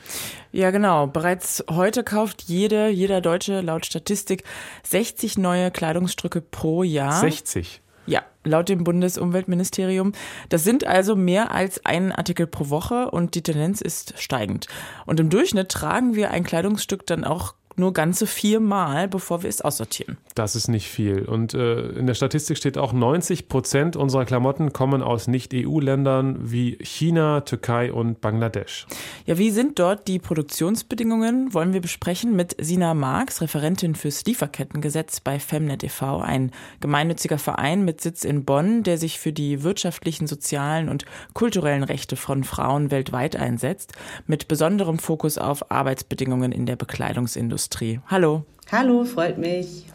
Ja, 0.51 0.72
genau. 0.72 1.05
Bereits 1.05 1.63
heute 1.70 2.03
kauft 2.03 2.41
jede, 2.43 2.89
jeder 2.89 3.22
Deutsche 3.22 3.62
laut 3.62 3.86
Statistik 3.86 4.43
60 4.84 5.38
neue 5.38 5.70
Kleidungsstücke 5.70 6.41
pro 6.41 6.81
Jahr. 6.81 7.20
60? 7.20 7.81
Ja, 8.08 8.24
laut 8.43 8.67
dem 8.67 8.84
Bundesumweltministerium. 8.84 10.13
Das 10.50 10.63
sind 10.63 10.88
also 10.88 11.15
mehr 11.15 11.51
als 11.51 11.86
einen 11.86 12.12
Artikel 12.12 12.48
pro 12.48 12.70
Woche 12.72 13.12
und 13.12 13.36
die 13.36 13.43
Tendenz 13.43 13.79
ist 13.79 14.20
steigend. 14.20 14.65
Und 15.05 15.20
im 15.20 15.29
Durchschnitt 15.29 15.70
tragen 15.70 16.15
wir 16.15 16.31
ein 16.31 16.43
Kleidungsstück 16.43 17.05
dann 17.05 17.24
auch 17.24 17.53
nur 17.81 17.91
ganze 17.93 18.27
viermal, 18.27 19.09
bevor 19.09 19.43
wir 19.43 19.50
es 19.50 19.59
aussortieren. 19.59 20.17
Das 20.35 20.55
ist 20.55 20.69
nicht 20.69 20.88
viel. 20.88 21.25
Und 21.25 21.53
äh, 21.53 21.89
in 21.89 22.07
der 22.07 22.13
Statistik 22.13 22.57
steht 22.57 22.77
auch, 22.77 22.93
90 22.93 23.50
Prozent 23.50 23.97
unserer 23.97 24.23
Klamotten 24.23 24.71
kommen 24.71 25.01
aus 25.01 25.27
Nicht-EU-Ländern 25.27 26.51
wie 26.51 26.77
China, 26.81 27.41
Türkei 27.41 27.91
und 27.91 28.21
Bangladesch. 28.21 28.85
Ja, 29.25 29.38
wie 29.38 29.51
sind 29.51 29.79
dort 29.79 30.07
die 30.07 30.19
Produktionsbedingungen? 30.19 31.53
Wollen 31.53 31.73
wir 31.73 31.81
besprechen 31.81 32.35
mit 32.35 32.55
Sina 32.61 32.93
Marx, 32.93 33.41
Referentin 33.41 33.95
fürs 33.95 34.23
Lieferkettengesetz 34.25 35.19
bei 35.19 35.39
Femnet 35.39 35.83
e.V., 35.83 36.21
ein 36.21 36.51
gemeinnütziger 36.79 37.39
Verein 37.39 37.83
mit 37.83 38.00
Sitz 38.00 38.23
in 38.23 38.45
Bonn, 38.45 38.83
der 38.83 38.97
sich 38.97 39.19
für 39.19 39.33
die 39.33 39.63
wirtschaftlichen, 39.63 40.27
sozialen 40.27 40.88
und 40.88 41.05
kulturellen 41.33 41.83
Rechte 41.83 42.15
von 42.15 42.43
Frauen 42.43 42.91
weltweit 42.91 43.35
einsetzt, 43.35 43.93
mit 44.27 44.47
besonderem 44.47 45.00
Fokus 45.00 45.39
auf 45.39 45.71
Arbeitsbedingungen 45.71 46.51
in 46.51 46.67
der 46.67 46.75
Bekleidungsindustrie. 46.75 47.70
Industrie. 47.71 48.01
Hallo. 48.07 48.43
Hallo, 48.69 49.05
freut 49.05 49.37
mich. 49.37 49.85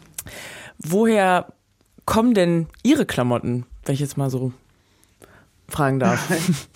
Woher 0.79 1.45
kommen 2.05 2.33
denn 2.33 2.65
Ihre 2.81 3.05
Klamotten, 3.05 3.67
wenn 3.85 3.93
ich 3.93 3.99
jetzt 3.99 4.17
mal 4.17 4.31
so 4.31 4.51
fragen 5.69 5.99
darf? 5.99 6.27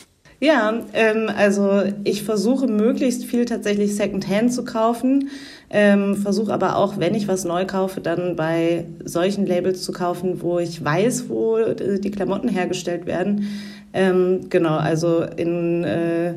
Ja, 0.44 0.74
ähm, 0.94 1.30
also 1.38 1.84
ich 2.04 2.24
versuche 2.24 2.66
möglichst 2.66 3.26
viel 3.26 3.46
tatsächlich 3.46 3.96
Secondhand 3.96 4.52
zu 4.52 4.66
kaufen, 4.66 5.30
ähm, 5.70 6.16
versuche 6.16 6.52
aber 6.52 6.78
auch, 6.78 6.98
wenn 6.98 7.14
ich 7.14 7.28
was 7.28 7.46
neu 7.46 7.68
kaufe, 7.68 8.02
dann 8.02 8.36
bei 8.36 8.88
solchen 9.06 9.46
Labels 9.46 9.84
zu 9.84 9.92
kaufen, 9.92 10.42
wo 10.42 10.58
ich 10.58 10.84
weiß, 10.84 11.30
wo 11.30 11.60
die 11.76 12.10
Klamotten 12.10 12.48
hergestellt 12.48 13.06
werden. 13.06 13.50
Ähm, 13.94 14.50
genau, 14.50 14.78
also 14.78 15.22
in 15.22 15.84
äh, 15.84 16.34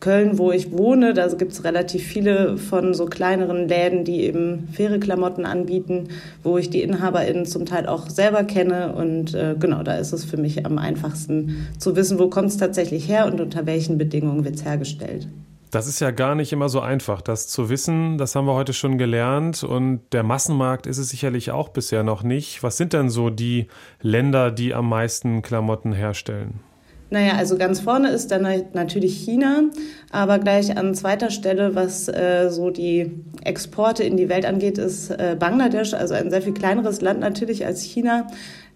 Köln, 0.00 0.38
wo 0.38 0.52
ich 0.52 0.72
wohne, 0.72 1.14
da 1.14 1.26
gibt 1.28 1.52
es 1.52 1.64
relativ 1.64 2.04
viele 2.04 2.56
von 2.56 2.94
so 2.94 3.06
kleineren 3.06 3.68
Läden, 3.68 4.04
die 4.04 4.22
eben 4.22 4.68
faire 4.72 4.98
Klamotten 4.98 5.44
anbieten, 5.44 6.08
wo 6.42 6.58
ich 6.58 6.70
die 6.70 6.82
InhaberInnen 6.82 7.46
zum 7.46 7.66
Teil 7.66 7.86
auch 7.86 8.08
selber 8.08 8.44
kenne. 8.44 8.94
Und 8.94 9.34
äh, 9.34 9.56
genau, 9.58 9.82
da 9.82 9.94
ist 9.94 10.12
es 10.12 10.24
für 10.24 10.36
mich 10.36 10.64
am 10.64 10.78
einfachsten 10.78 11.68
zu 11.78 11.96
wissen, 11.96 12.18
wo 12.18 12.28
kommt 12.28 12.48
es 12.48 12.56
tatsächlich 12.56 13.08
her 13.08 13.26
und 13.26 13.40
unter 13.40 13.66
welchen 13.66 13.98
Bedingungen 13.98 14.44
wird 14.44 14.56
es 14.56 14.64
hergestellt. 14.64 15.28
Das 15.70 15.86
ist 15.86 16.00
ja 16.00 16.10
gar 16.10 16.34
nicht 16.34 16.52
immer 16.52 16.68
so 16.68 16.80
einfach, 16.80 17.20
das 17.20 17.46
zu 17.46 17.68
wissen. 17.68 18.16
Das 18.16 18.34
haben 18.34 18.46
wir 18.46 18.54
heute 18.54 18.72
schon 18.72 18.96
gelernt. 18.96 19.62
Und 19.64 20.00
der 20.12 20.22
Massenmarkt 20.22 20.86
ist 20.86 20.98
es 20.98 21.10
sicherlich 21.10 21.50
auch 21.50 21.68
bisher 21.68 22.02
noch 22.02 22.22
nicht. 22.22 22.62
Was 22.62 22.78
sind 22.78 22.94
denn 22.94 23.10
so 23.10 23.28
die 23.28 23.66
Länder, 24.00 24.50
die 24.50 24.72
am 24.72 24.88
meisten 24.88 25.42
Klamotten 25.42 25.92
herstellen? 25.92 26.60
Naja, 27.10 27.36
also 27.36 27.56
ganz 27.56 27.80
vorne 27.80 28.10
ist 28.10 28.30
dann 28.30 28.46
natürlich 28.74 29.16
China, 29.16 29.62
aber 30.10 30.38
gleich 30.38 30.76
an 30.76 30.94
zweiter 30.94 31.30
Stelle, 31.30 31.74
was 31.74 32.08
äh, 32.08 32.50
so 32.50 32.70
die 32.70 33.10
Exporte 33.44 34.04
in 34.04 34.18
die 34.18 34.28
Welt 34.28 34.44
angeht, 34.44 34.76
ist 34.76 35.10
äh, 35.10 35.34
Bangladesch, 35.38 35.94
also 35.94 36.14
ein 36.14 36.30
sehr 36.30 36.42
viel 36.42 36.52
kleineres 36.52 37.00
Land 37.00 37.20
natürlich 37.20 37.64
als 37.64 37.82
China. 37.82 38.26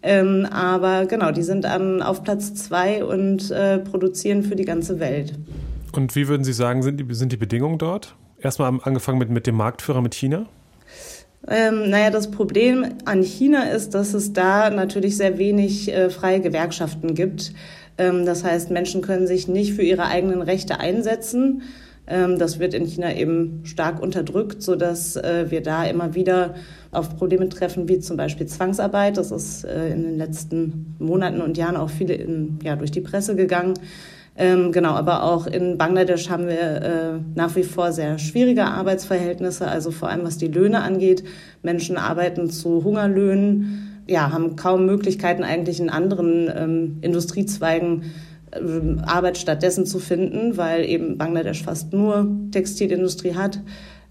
Ähm, 0.03 0.47
aber 0.51 1.07
genau, 1.07 1.31
die 1.31 1.43
sind 1.43 1.67
an, 1.67 2.01
auf 2.03 2.25
Platz 2.25 2.55
zwei 2.55 3.05
und 3.05 3.51
äh, 3.51 3.79
produzieren 3.79 4.43
für 4.43 4.57
die 4.57 4.65
ganze 4.65 4.99
Welt. 4.99 5.35
Und 5.93 6.17
wie 6.17 6.27
würden 6.27 6.43
Sie 6.43 6.55
sagen, 6.55 6.83
sind 6.83 6.99
die, 6.99 7.15
sind 7.15 7.33
die 7.33 7.37
Bedingungen 7.37 7.79
dort? 7.79 8.17
Erstmal 8.41 8.81
angefangen 8.83 9.19
mit, 9.19 9.31
mit 9.31 9.47
dem 9.47 9.57
Marktführer, 9.57 10.01
mit 10.01 10.15
China? 10.15 10.47
Ähm, 11.49 11.91
naja, 11.91 12.11
das 12.11 12.31
Problem 12.31 12.85
an 13.05 13.23
China 13.23 13.65
ist, 13.65 13.95
dass 13.95 14.15
es 14.15 14.33
da 14.33 14.71
natürlich 14.71 15.17
sehr 15.17 15.39
wenig 15.39 15.93
äh, 15.93 16.09
freie 16.09 16.41
Gewerkschaften 16.41 17.15
gibt. 17.15 17.53
Ähm, 17.99 18.27
das 18.27 18.45
heißt, 18.45 18.71
Menschen 18.71 19.03
können 19.03 19.27
sich 19.27 19.49
nicht 19.49 19.75
für 19.75 19.83
ihre 19.83 20.07
eigenen 20.07 20.43
Rechte 20.43 20.81
einsetzen. 20.81 21.63
Ähm, 22.07 22.39
das 22.39 22.59
wird 22.59 22.75
in 22.75 22.85
China 22.85 23.15
eben 23.15 23.61
stark 23.65 24.03
unterdrückt, 24.03 24.63
sodass 24.63 25.17
äh, 25.17 25.47
wir 25.51 25.63
da 25.63 25.85
immer 25.85 26.15
wieder 26.15 26.55
auf 26.91 27.17
Probleme 27.17 27.49
treffen, 27.49 27.89
wie 27.89 28.01
zum 28.01 28.17
Beispiel 28.17 28.47
Zwangsarbeit. 28.47 29.17
Das 29.17 29.31
ist 29.31 29.65
äh, 29.65 29.91
in 29.91 30.03
den 30.03 30.19
letzten 30.19 30.97
Monaten 30.99 31.41
und 31.41 31.57
Jahren 31.57 31.77
auch 31.77 31.91
viele 31.91 32.15
in, 32.15 32.59
ja, 32.63 32.77
durch 32.77 32.91
die 32.91 33.01
Presse 33.01 33.37
gegangen. 33.37 33.75
Ähm, 34.35 34.73
genau, 34.73 34.93
aber 34.93 35.25
auch 35.25 35.47
in 35.47 35.77
Bangladesch 35.77 36.31
haben 36.31 36.47
wir 36.47 36.59
äh, 36.59 37.21
nach 37.35 37.55
wie 37.55 37.65
vor 37.65 37.93
sehr 37.93 38.19
schwierige 38.19 38.65
Arbeitsverhältnisse, 38.65 39.69
also 39.69 39.91
vor 39.91 40.09
allem 40.09 40.25
was 40.25 40.39
die 40.39 40.49
Löhne 40.49 40.81
angeht. 40.81 41.23
Menschen 41.63 41.99
arbeiten 41.99 42.49
zu 42.49 42.83
Hungerlöhnen 42.83 43.92
ja, 44.07 44.33
haben 44.33 44.57
kaum 44.57 44.87
Möglichkeiten 44.87 45.45
eigentlich 45.45 45.81
in 45.81 45.91
anderen 45.91 46.51
ähm, 46.55 46.99
Industriezweigen 47.01 48.13
ähm, 48.53 49.01
Arbeit 49.05 49.39
stattdessen 49.39 49.87
zu 49.87 49.99
finden, 49.99 50.57
weil 50.57 50.85
eben 50.85 51.19
Bangladesch 51.19 51.63
fast 51.63 51.93
nur 51.93 52.29
Textilindustrie 52.51 53.35
hat, 53.35 53.61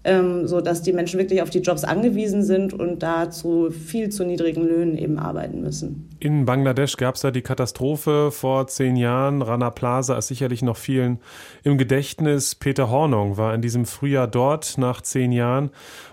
ähm, 0.04 0.46
so 0.46 0.60
dass 0.60 0.82
die 0.82 0.92
Menschen 0.92 1.18
wirklich 1.18 1.42
auf 1.42 1.50
die 1.50 1.60
Jobs 1.60 1.84
angewiesen 1.84 2.42
sind 2.42 2.72
und 2.72 3.02
da 3.02 3.30
zu 3.30 3.70
viel 3.70 4.10
zu 4.10 4.24
niedrigen 4.24 4.66
Löhnen 4.66 4.96
eben 4.96 5.18
arbeiten 5.18 5.60
müssen. 5.60 6.08
In 6.20 6.44
Bangladesch 6.44 6.96
gab 6.96 7.16
es 7.16 7.22
ja 7.22 7.30
die 7.30 7.42
Katastrophe 7.42 8.30
vor 8.30 8.66
zehn 8.66 8.96
Jahren. 8.96 9.42
Rana 9.42 9.70
Plaza 9.70 10.16
ist 10.16 10.28
sicherlich 10.28 10.62
noch 10.62 10.76
vielen 10.76 11.18
im 11.64 11.78
Gedächtnis. 11.78 12.54
Peter 12.54 12.90
Hornung 12.90 13.36
war 13.36 13.54
in 13.54 13.62
diesem 13.62 13.86
Frühjahr 13.86 14.28
dort 14.28 14.78
nach 14.78 15.02
zehn 15.02 15.32
Jahren 15.32 15.70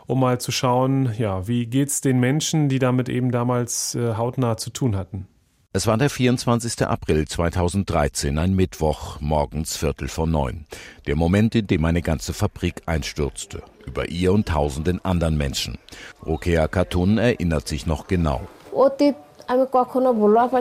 um 0.09 0.19
mal 0.19 0.41
zu 0.41 0.51
schauen, 0.51 1.13
ja, 1.19 1.47
wie 1.47 1.67
geht's 1.67 2.01
den 2.01 2.19
Menschen, 2.19 2.67
die 2.67 2.79
damit 2.79 3.09
eben 3.09 3.31
damals 3.31 3.93
äh, 3.93 4.15
hautnah 4.15 4.57
zu 4.57 4.71
tun 4.71 4.95
hatten. 4.95 5.27
Es 5.71 5.85
war 5.85 5.99
der 5.99 6.09
24. 6.09 6.87
April 6.87 7.27
2013, 7.27 8.39
ein 8.39 8.55
Mittwoch, 8.55 9.19
morgens 9.19 9.77
Viertel 9.77 10.07
vor 10.07 10.25
neun. 10.25 10.65
Der 11.05 11.15
Moment, 11.15 11.53
in 11.53 11.67
dem 11.67 11.85
eine 11.85 12.01
ganze 12.01 12.33
Fabrik 12.33 12.81
einstürzte. 12.87 13.61
Über 13.85 14.09
ihr 14.09 14.33
und 14.33 14.47
tausenden 14.47 15.05
anderen 15.05 15.37
Menschen. 15.37 15.77
Rokea 16.25 16.67
Katun 16.67 17.19
erinnert 17.19 17.67
sich 17.67 17.85
noch 17.85 18.07
genau. 18.07 18.47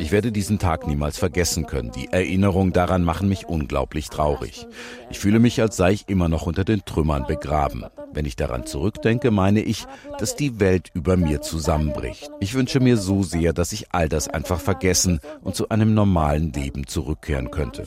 Ich 0.01 0.13
werde 0.13 0.33
diesen 0.33 0.59
Tag 0.59 0.87
niemals 0.87 1.19
vergessen 1.19 1.67
können. 1.67 1.93
Die 1.93 2.09
Erinnerungen 2.11 2.73
daran 2.73 3.05
machen 3.05 3.29
mich 3.29 3.47
unglaublich 3.47 4.09
traurig. 4.09 4.67
Ich 5.11 5.19
fühle 5.19 5.41
mich, 5.41 5.61
als 5.61 5.77
sei 5.77 5.93
ich 5.93 6.09
immer 6.09 6.31
noch 6.31 6.47
unter 6.47 6.65
den 6.65 6.85
Trümmern 6.87 7.27
begraben. 7.27 7.85
Wenn 8.15 8.25
ich 8.25 8.37
daran 8.37 8.65
zurückdenke, 8.65 9.31
meine 9.31 9.61
ich, 9.61 9.85
dass 10.19 10.37
die 10.37 10.59
Welt 10.59 10.91
über 10.95 11.19
mir 11.19 11.43
zusammenbricht. 11.43 12.31
Ich 12.41 12.55
wünsche 12.55 12.81
mir 12.81 12.97
so 12.97 13.23
sehr, 13.23 13.53
dass 13.53 13.73
ich 13.73 13.93
all 13.93 14.09
das 14.09 14.27
einfach 14.27 14.59
vergessen 14.59 15.21
und 15.43 15.55
zu 15.55 15.69
einem 15.69 15.93
normalen 15.93 16.53
Leben 16.55 16.87
zurückkehren 16.87 17.51
könnte. 17.51 17.85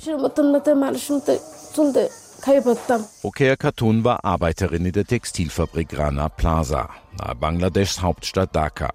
Rokea 3.24 3.56
Khatun 3.56 4.04
war 4.04 4.24
Arbeiterin 4.24 4.86
in 4.86 4.94
der 4.94 5.06
Textilfabrik 5.06 5.98
Rana 5.98 6.30
Plaza, 6.30 6.90
nahe 7.20 7.36
Bangladeschs 7.36 8.02
Hauptstadt 8.02 8.56
Dhaka. 8.56 8.90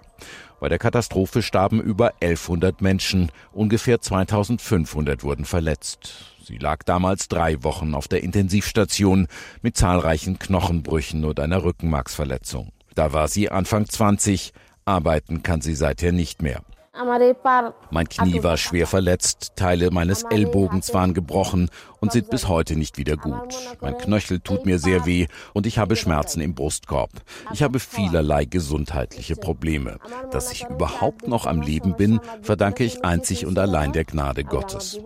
Bei 0.59 0.71
der 0.71 0.79
Katastrophe 0.79 1.43
starben 1.43 1.81
über 1.81 2.15
1100 2.21 2.81
Menschen, 2.81 3.31
ungefähr 3.53 4.01
2500 4.01 5.23
wurden 5.23 5.45
verletzt. 5.45 6.35
Sie 6.43 6.57
lag 6.57 6.83
damals 6.85 7.29
drei 7.29 7.63
Wochen 7.63 7.95
auf 7.95 8.09
der 8.09 8.23
Intensivstation 8.23 9.29
mit 9.61 9.77
zahlreichen 9.77 10.39
Knochenbrüchen 10.39 11.25
und 11.25 11.41
einer 11.41 11.63
Rückenmarksverletzung. 11.63 12.73
Da 12.95 13.13
war 13.13 13.29
sie 13.29 13.51
Anfang 13.51 13.87
20, 13.87 14.53
arbeiten 14.87 15.43
kann 15.43 15.61
sie 15.61 15.75
seither 15.75 16.13
nicht 16.13 16.41
mehr. 16.41 16.63
Mein 17.91 18.09
Knie 18.09 18.43
war 18.43 18.57
schwer 18.57 18.87
verletzt, 18.87 19.53
Teile 19.57 19.91
meines 19.91 20.23
Ellbogens 20.25 20.95
waren 20.95 21.15
gebrochen 21.15 21.71
und 22.01 22.13
sind 22.13 22.31
bis 22.31 22.49
heute 22.49 22.77
nicht 22.77 22.99
wieder 22.99 23.17
gut. 23.17 23.55
Mein 23.81 23.99
Knöchel 23.99 24.41
tut 24.41 24.67
mir 24.67 24.79
sehr 24.79 25.07
weh 25.07 25.27
und 25.53 25.67
ich 25.67 25.79
habe 25.79 25.97
Schmerzen 25.97 26.41
im 26.41 26.55
Brustkorb. 26.55 27.11
Ich 27.53 27.63
habe 27.63 27.81
vielerlei 27.81 28.45
gesundheitliche 28.45 29.37
Probleme. 29.37 29.99
Dass 30.31 30.53
ich 30.53 30.67
überhaupt 30.69 31.29
noch 31.29 31.47
am 31.47 31.61
Leben 31.61 31.97
bin, 31.97 32.21
verdanke 32.43 32.85
ich 32.85 33.05
einzig 33.05 33.47
und 33.47 33.59
allein 33.59 33.93
der 33.93 34.05
Gnade 34.05 34.45
Gottes. 34.45 34.99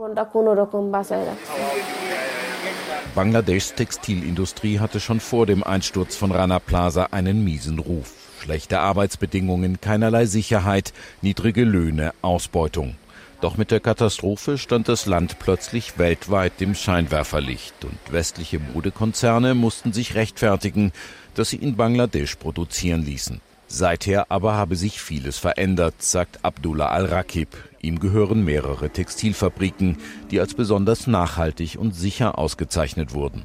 Bangladeschs 3.14 3.74
Textilindustrie 3.74 4.78
hatte 4.78 5.00
schon 5.00 5.18
vor 5.18 5.46
dem 5.46 5.64
Einsturz 5.64 6.14
von 6.14 6.30
Rana 6.30 6.60
Plaza 6.60 7.08
einen 7.10 7.42
miesen 7.42 7.78
Ruf. 7.80 8.19
Schlechte 8.40 8.80
Arbeitsbedingungen, 8.80 9.80
keinerlei 9.82 10.24
Sicherheit, 10.24 10.94
niedrige 11.20 11.64
Löhne, 11.64 12.14
Ausbeutung. 12.22 12.96
Doch 13.42 13.58
mit 13.58 13.70
der 13.70 13.80
Katastrophe 13.80 14.56
stand 14.56 14.88
das 14.88 15.04
Land 15.04 15.38
plötzlich 15.38 15.98
weltweit 15.98 16.60
im 16.60 16.74
Scheinwerferlicht 16.74 17.84
und 17.84 17.98
westliche 18.10 18.58
Modekonzerne 18.58 19.54
mussten 19.54 19.92
sich 19.92 20.14
rechtfertigen, 20.14 20.92
dass 21.34 21.50
sie 21.50 21.56
in 21.56 21.76
Bangladesch 21.76 22.36
produzieren 22.36 23.04
ließen. 23.04 23.40
Seither 23.68 24.30
aber 24.30 24.54
habe 24.54 24.74
sich 24.74 25.00
vieles 25.00 25.38
verändert, 25.38 26.02
sagt 26.02 26.42
Abdullah 26.42 26.88
al-Rakib. 26.88 27.56
Ihm 27.82 27.98
gehören 27.98 28.44
mehrere 28.44 28.90
Textilfabriken, 28.90 29.96
die 30.30 30.38
als 30.38 30.52
besonders 30.52 31.06
nachhaltig 31.06 31.76
und 31.78 31.94
sicher 31.94 32.38
ausgezeichnet 32.38 33.14
wurden. 33.14 33.44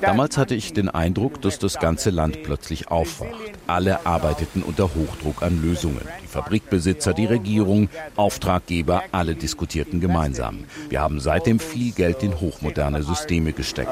Damals 0.00 0.38
hatte 0.38 0.54
ich 0.54 0.72
den 0.72 0.88
Eindruck, 0.88 1.42
dass 1.42 1.58
das 1.58 1.80
ganze 1.80 2.10
Land 2.10 2.44
plötzlich 2.44 2.88
aufwacht. 2.88 3.52
Alle 3.66 4.06
arbeiteten 4.06 4.62
unter 4.62 4.94
Hochdruck 4.94 5.42
an 5.42 5.60
Lösungen. 5.60 6.02
Die 6.22 6.28
Fabrikbesitzer, 6.28 7.14
die 7.14 7.26
Regierung, 7.26 7.88
Auftraggeber, 8.14 9.02
alle 9.10 9.34
diskutierten 9.34 10.00
gemeinsam. 10.00 10.64
Wir 10.88 11.00
haben 11.00 11.18
seitdem 11.18 11.58
viel 11.58 11.92
Geld 11.92 12.22
in 12.22 12.40
hochmoderne 12.40 13.02
Systeme 13.02 13.52
gesteckt. 13.52 13.90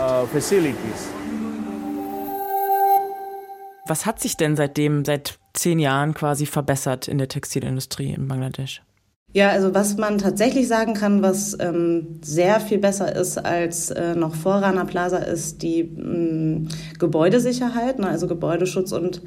Was 3.84 4.06
hat 4.06 4.20
sich 4.20 4.36
denn 4.36 4.54
seitdem, 4.54 5.04
seit 5.04 5.40
zehn 5.54 5.80
Jahren 5.80 6.14
quasi 6.14 6.46
verbessert 6.46 7.08
in 7.08 7.18
der 7.18 7.26
Textilindustrie 7.26 8.12
in 8.12 8.28
Bangladesch? 8.28 8.80
Ja, 9.34 9.48
also 9.48 9.72
was 9.72 9.96
man 9.96 10.18
tatsächlich 10.18 10.68
sagen 10.68 10.92
kann, 10.92 11.22
was 11.22 11.56
ähm, 11.58 12.18
sehr 12.22 12.60
viel 12.60 12.78
besser 12.78 13.16
ist 13.16 13.38
als 13.38 13.90
äh, 13.90 14.14
noch 14.14 14.34
vor 14.34 14.56
Rana 14.56 14.84
Plaza, 14.84 15.18
ist 15.18 15.62
die 15.62 15.80
ähm, 15.80 16.68
Gebäudesicherheit, 16.98 17.98
ne, 17.98 18.08
also 18.08 18.26
Gebäudeschutz 18.26 18.92
und 18.92 19.22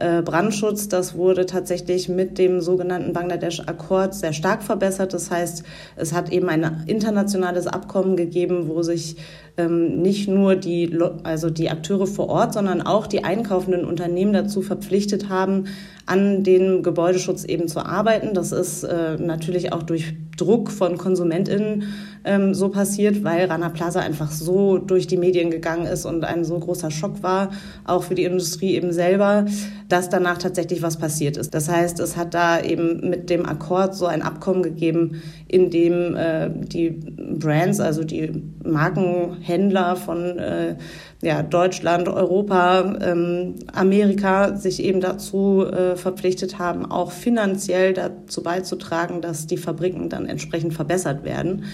äh, 0.00 0.22
Brandschutz. 0.22 0.88
Das 0.88 1.14
wurde 1.14 1.46
tatsächlich 1.46 2.08
mit 2.08 2.38
dem 2.38 2.60
sogenannten 2.60 3.12
Bangladesch-Akkord 3.12 4.14
sehr 4.14 4.32
stark 4.32 4.62
verbessert. 4.62 5.14
Das 5.14 5.30
heißt, 5.30 5.62
es 5.96 6.12
hat 6.12 6.32
eben 6.32 6.48
ein 6.48 6.84
internationales 6.86 7.66
Abkommen 7.66 8.16
gegeben, 8.16 8.68
wo 8.68 8.82
sich 8.82 9.16
ähm, 9.56 10.00
nicht 10.02 10.28
nur 10.28 10.56
die, 10.56 10.98
also 11.22 11.50
die 11.50 11.70
Akteure 11.70 12.06
vor 12.06 12.28
Ort, 12.28 12.54
sondern 12.54 12.82
auch 12.82 13.06
die 13.06 13.24
einkaufenden 13.24 13.84
Unternehmen 13.84 14.32
dazu 14.32 14.62
verpflichtet 14.62 15.28
haben, 15.28 15.66
an 16.06 16.42
dem 16.42 16.82
Gebäudeschutz 16.82 17.44
eben 17.44 17.68
zu 17.68 17.80
arbeiten. 17.80 18.34
Das 18.34 18.52
ist 18.52 18.82
äh, 18.82 19.16
natürlich 19.18 19.72
auch 19.72 19.82
durch 19.82 20.14
Druck 20.36 20.70
von 20.70 20.96
KonsumentInnen 20.96 21.84
ähm, 22.24 22.54
so 22.54 22.70
passiert, 22.70 23.22
weil 23.24 23.46
Rana 23.46 23.68
Plaza 23.68 24.00
einfach 24.00 24.30
so 24.30 24.78
durch 24.78 25.06
die 25.06 25.16
Medien 25.16 25.50
gegangen 25.50 25.86
ist 25.86 26.06
und 26.06 26.24
ein 26.24 26.44
so 26.44 26.58
großer 26.58 26.90
Schock 26.90 27.22
war, 27.22 27.50
auch 27.84 28.04
für 28.04 28.14
die 28.14 28.24
Industrie 28.24 28.74
eben 28.74 28.92
selber, 28.92 29.44
dass 29.92 30.08
danach 30.08 30.38
tatsächlich 30.38 30.82
was 30.82 30.96
passiert 30.96 31.36
ist. 31.36 31.52
Das 31.54 31.68
heißt, 31.68 32.00
es 32.00 32.16
hat 32.16 32.34
da 32.34 32.60
eben 32.60 33.10
mit 33.10 33.28
dem 33.28 33.44
Akkord 33.44 33.94
so 33.94 34.06
ein 34.06 34.22
Abkommen 34.22 34.62
gegeben, 34.62 35.22
in 35.48 35.70
dem 35.70 36.16
äh, 36.16 36.48
die 36.50 36.90
Brands, 36.90 37.80
also 37.80 38.04
die 38.04 38.42
Markenhändler 38.64 39.96
von 39.96 40.38
äh, 40.38 40.76
ja, 41.22 41.42
Deutschland, 41.42 42.08
Europa, 42.08 42.96
ähm, 43.02 43.56
Amerika 43.72 44.56
sich 44.56 44.82
eben 44.82 45.00
dazu 45.00 45.66
äh, 45.66 45.96
verpflichtet 45.96 46.58
haben, 46.58 46.90
auch 46.90 47.10
finanziell 47.10 47.92
dazu 47.92 48.42
beizutragen, 48.42 49.20
dass 49.20 49.46
die 49.46 49.58
Fabriken 49.58 50.08
dann 50.08 50.26
entsprechend 50.26 50.72
verbessert 50.72 51.24
werden. 51.24 51.64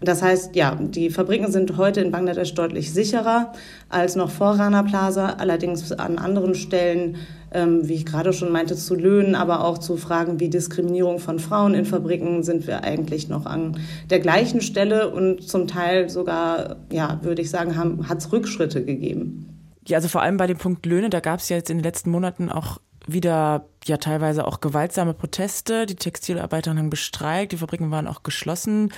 Das 0.00 0.22
heißt, 0.22 0.54
ja, 0.56 0.74
die 0.74 1.10
Fabriken 1.10 1.50
sind 1.50 1.76
heute 1.76 2.00
in 2.00 2.10
Bangladesch 2.10 2.54
deutlich 2.54 2.92
sicherer 2.92 3.52
als 3.88 4.14
noch 4.14 4.30
vor 4.30 4.58
Rana 4.58 4.82
Plaza. 4.82 5.36
Allerdings 5.38 5.90
an 5.92 6.18
anderen 6.18 6.54
Stellen, 6.54 7.16
wie 7.52 7.94
ich 7.94 8.04
gerade 8.04 8.32
schon 8.32 8.52
meinte, 8.52 8.76
zu 8.76 8.94
Löhnen, 8.94 9.34
aber 9.34 9.64
auch 9.64 9.78
zu 9.78 9.96
Fragen 9.96 10.40
wie 10.40 10.50
Diskriminierung 10.50 11.20
von 11.20 11.38
Frauen 11.38 11.74
in 11.74 11.84
Fabriken 11.84 12.42
sind 12.42 12.66
wir 12.66 12.84
eigentlich 12.84 13.28
noch 13.28 13.46
an 13.46 13.78
der 14.10 14.20
gleichen 14.20 14.60
Stelle 14.60 15.10
und 15.10 15.48
zum 15.48 15.66
Teil 15.66 16.10
sogar, 16.10 16.76
ja, 16.90 17.20
würde 17.22 17.42
ich 17.42 17.50
sagen, 17.50 17.76
hat 18.08 18.18
es 18.18 18.32
Rückschritte 18.32 18.84
gegeben. 18.84 19.48
Ja, 19.86 19.98
also 19.98 20.08
vor 20.08 20.22
allem 20.22 20.36
bei 20.36 20.46
dem 20.46 20.58
Punkt 20.58 20.84
Löhne, 20.84 21.08
da 21.08 21.20
gab 21.20 21.40
es 21.40 21.48
ja 21.48 21.56
jetzt 21.56 21.70
in 21.70 21.78
den 21.78 21.84
letzten 21.84 22.10
Monaten 22.10 22.50
auch 22.50 22.78
wieder 23.06 23.68
ja 23.84 23.98
teilweise 23.98 24.46
auch 24.46 24.60
gewaltsame 24.60 25.14
Proteste. 25.14 25.86
Die 25.86 25.94
Textilarbeiter 25.94 26.74
haben 26.74 26.90
bestreikt, 26.90 27.52
die 27.52 27.58
Fabriken 27.58 27.90
waren 27.90 28.08
auch 28.08 28.22
geschlossen. 28.24 28.92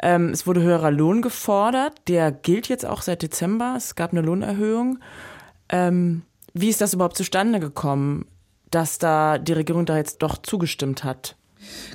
Ähm, 0.00 0.30
es 0.30 0.46
wurde 0.46 0.62
höherer 0.62 0.90
Lohn 0.90 1.22
gefordert. 1.22 1.92
Der 2.08 2.32
gilt 2.32 2.68
jetzt 2.68 2.84
auch 2.84 3.02
seit 3.02 3.22
Dezember. 3.22 3.74
Es 3.76 3.94
gab 3.94 4.12
eine 4.12 4.20
Lohnerhöhung. 4.20 4.98
Ähm, 5.68 6.22
wie 6.54 6.68
ist 6.68 6.80
das 6.80 6.94
überhaupt 6.94 7.16
zustande 7.16 7.60
gekommen, 7.60 8.26
dass 8.70 8.98
da 8.98 9.38
die 9.38 9.52
Regierung 9.52 9.86
da 9.86 9.96
jetzt 9.96 10.22
doch 10.22 10.38
zugestimmt 10.38 11.04
hat? 11.04 11.36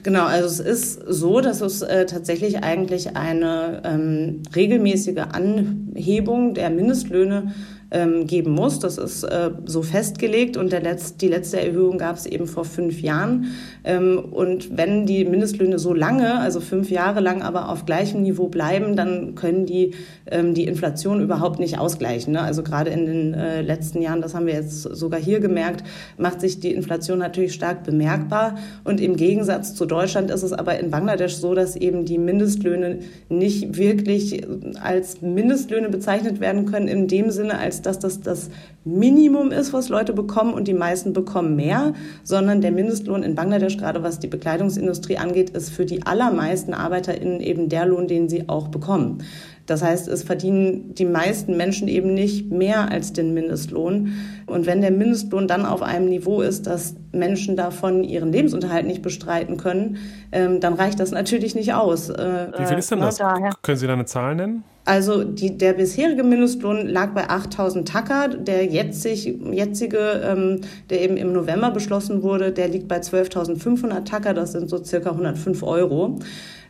Genau, 0.03 0.25
also 0.25 0.45
es 0.45 0.59
ist 0.59 1.01
so, 1.07 1.41
dass 1.41 1.61
es 1.61 1.81
äh, 1.81 2.05
tatsächlich 2.05 2.63
eigentlich 2.63 3.17
eine 3.17 3.81
ähm, 3.83 4.43
regelmäßige 4.55 5.23
Anhebung 5.33 6.53
der 6.53 6.69
Mindestlöhne 6.69 7.53
ähm, 7.91 8.27
geben 8.27 8.51
muss. 8.51 8.79
Das 8.79 8.97
ist 8.97 9.23
äh, 9.23 9.51
so 9.65 9.81
festgelegt 9.81 10.57
und 10.57 10.71
der 10.71 10.83
Letz-, 10.83 11.17
die 11.17 11.27
letzte 11.27 11.61
Erhöhung 11.61 11.97
gab 11.97 12.17
es 12.17 12.25
eben 12.25 12.47
vor 12.47 12.65
fünf 12.65 13.01
Jahren. 13.01 13.47
Ähm, 13.83 14.19
und 14.19 14.77
wenn 14.77 15.05
die 15.05 15.25
Mindestlöhne 15.25 15.79
so 15.79 15.93
lange, 15.93 16.39
also 16.39 16.59
fünf 16.59 16.89
Jahre 16.89 17.19
lang, 17.19 17.41
aber 17.41 17.69
auf 17.69 17.85
gleichem 17.85 18.21
Niveau 18.21 18.47
bleiben, 18.47 18.95
dann 18.95 19.35
können 19.35 19.65
die 19.65 19.93
ähm, 20.31 20.53
die 20.53 20.65
Inflation 20.65 21.21
überhaupt 21.21 21.59
nicht 21.59 21.79
ausgleichen. 21.79 22.33
Ne? 22.33 22.41
Also 22.41 22.63
gerade 22.63 22.89
in 22.89 23.05
den 23.05 23.33
äh, 23.33 23.61
letzten 23.61 24.01
Jahren, 24.01 24.21
das 24.21 24.33
haben 24.35 24.45
wir 24.45 24.53
jetzt 24.53 24.81
sogar 24.81 25.19
hier 25.19 25.39
gemerkt, 25.39 25.83
macht 26.17 26.41
sich 26.41 26.59
die 26.59 26.73
Inflation 26.73 27.19
natürlich 27.19 27.53
stark 27.53 27.83
bemerkbar. 27.83 28.57
Und 28.83 28.99
im 29.01 29.15
Gegensatz 29.15 29.75
zu 29.75 29.85
Deutschland 29.85 30.31
ist 30.31 30.43
es 30.43 30.53
aber 30.53 30.79
in 30.79 30.91
Bangladesch 30.91 31.35
so, 31.35 31.53
dass 31.53 31.75
eben 31.75 32.05
die 32.05 32.17
Mindestlöhne 32.17 32.99
nicht 33.29 33.77
wirklich 33.77 34.45
als 34.81 35.21
Mindestlöhne 35.21 35.89
bezeichnet 35.89 36.39
werden 36.39 36.65
können, 36.65 36.87
in 36.87 37.07
dem 37.07 37.31
Sinne, 37.31 37.57
als 37.59 37.76
dass 37.81 37.99
das 37.99 38.21
das 38.21 38.49
Minimum 38.83 39.51
ist, 39.51 39.73
was 39.73 39.89
Leute 39.89 40.13
bekommen 40.13 40.53
und 40.53 40.67
die 40.67 40.73
meisten 40.73 41.13
bekommen 41.13 41.55
mehr, 41.55 41.93
sondern 42.23 42.61
der 42.61 42.71
Mindestlohn 42.71 43.23
in 43.23 43.35
Bangladesch, 43.35 43.77
gerade 43.77 44.03
was 44.03 44.19
die 44.19 44.27
Bekleidungsindustrie 44.27 45.17
angeht, 45.17 45.51
ist 45.51 45.69
für 45.69 45.85
die 45.85 46.05
allermeisten 46.05 46.73
ArbeiterInnen 46.73 47.41
eben 47.41 47.69
der 47.69 47.85
Lohn, 47.85 48.07
den 48.07 48.29
sie 48.29 48.49
auch 48.49 48.67
bekommen. 48.69 49.23
Das 49.67 49.83
heißt, 49.83 50.07
es 50.07 50.23
verdienen 50.23 50.95
die 50.95 51.05
meisten 51.05 51.57
Menschen 51.57 51.87
eben 51.87 52.13
nicht 52.13 52.49
mehr 52.49 52.89
als 52.89 53.13
den 53.13 53.33
Mindestlohn. 53.33 54.13
Und 54.47 54.65
wenn 54.65 54.81
der 54.81 54.91
Mindestlohn 54.91 55.47
dann 55.47 55.65
auf 55.65 55.81
einem 55.81 56.09
Niveau 56.09 56.41
ist, 56.41 56.67
dass 56.67 56.95
Menschen 57.11 57.57
davon 57.57 58.03
ihren 58.03 58.31
Lebensunterhalt 58.31 58.87
nicht 58.87 59.01
bestreiten 59.01 59.57
können, 59.57 59.97
ähm, 60.31 60.61
dann 60.61 60.73
reicht 60.73 60.99
das 60.99 61.11
natürlich 61.11 61.53
nicht 61.53 61.73
aus. 61.73 62.09
Äh, 62.09 62.47
Wie 62.57 62.65
viel 62.65 62.77
ist 62.77 62.91
denn 62.91 63.01
das? 63.01 63.17
Daher. 63.17 63.51
Können 63.61 63.77
Sie 63.77 63.87
da 63.87 63.93
eine 63.93 64.05
Zahl 64.05 64.35
nennen? 64.35 64.63
Also 64.85 65.25
die, 65.25 65.57
der 65.57 65.73
bisherige 65.73 66.23
Mindestlohn 66.23 66.87
lag 66.87 67.09
bei 67.09 67.29
8.000 67.29 67.83
Taka. 67.83 68.29
Der 68.29 68.65
jetzig, 68.65 69.25
jetzige, 69.51 70.21
ähm, 70.23 70.61
der 70.89 71.01
eben 71.01 71.17
im 71.17 71.33
November 71.33 71.71
beschlossen 71.71 72.23
wurde, 72.23 72.53
der 72.53 72.69
liegt 72.69 72.87
bei 72.87 72.99
12.500 72.99 74.05
Taka. 74.05 74.31
Das 74.31 74.53
sind 74.53 74.69
so 74.69 74.81
circa 74.81 75.09
105 75.09 75.61
Euro. 75.63 76.19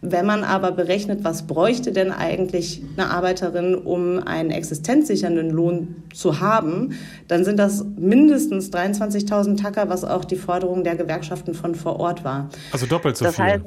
Wenn 0.01 0.25
man 0.25 0.43
aber 0.43 0.71
berechnet, 0.71 1.23
was 1.23 1.47
bräuchte 1.47 1.91
denn 1.91 2.11
eigentlich 2.11 2.81
eine 2.95 3.09
Arbeiterin, 3.09 3.75
um 3.75 4.19
einen 4.19 4.51
existenzsichernden 4.51 5.49
Lohn 5.49 6.03
zu 6.13 6.39
haben, 6.39 6.93
dann 7.27 7.43
sind 7.43 7.57
das 7.57 7.85
mindestens 7.97 8.71
23.000 8.71 9.61
Tacker, 9.61 9.89
was 9.89 10.03
auch 10.03 10.25
die 10.25 10.35
Forderung 10.35 10.83
der 10.83 10.95
Gewerkschaften 10.95 11.53
von 11.53 11.75
vor 11.75 11.99
Ort 11.99 12.23
war. 12.23 12.49
Also 12.71 12.85
doppelt 12.85 13.17
so 13.17 13.25
das 13.25 13.35
viel. 13.35 13.45
Heißt, 13.45 13.63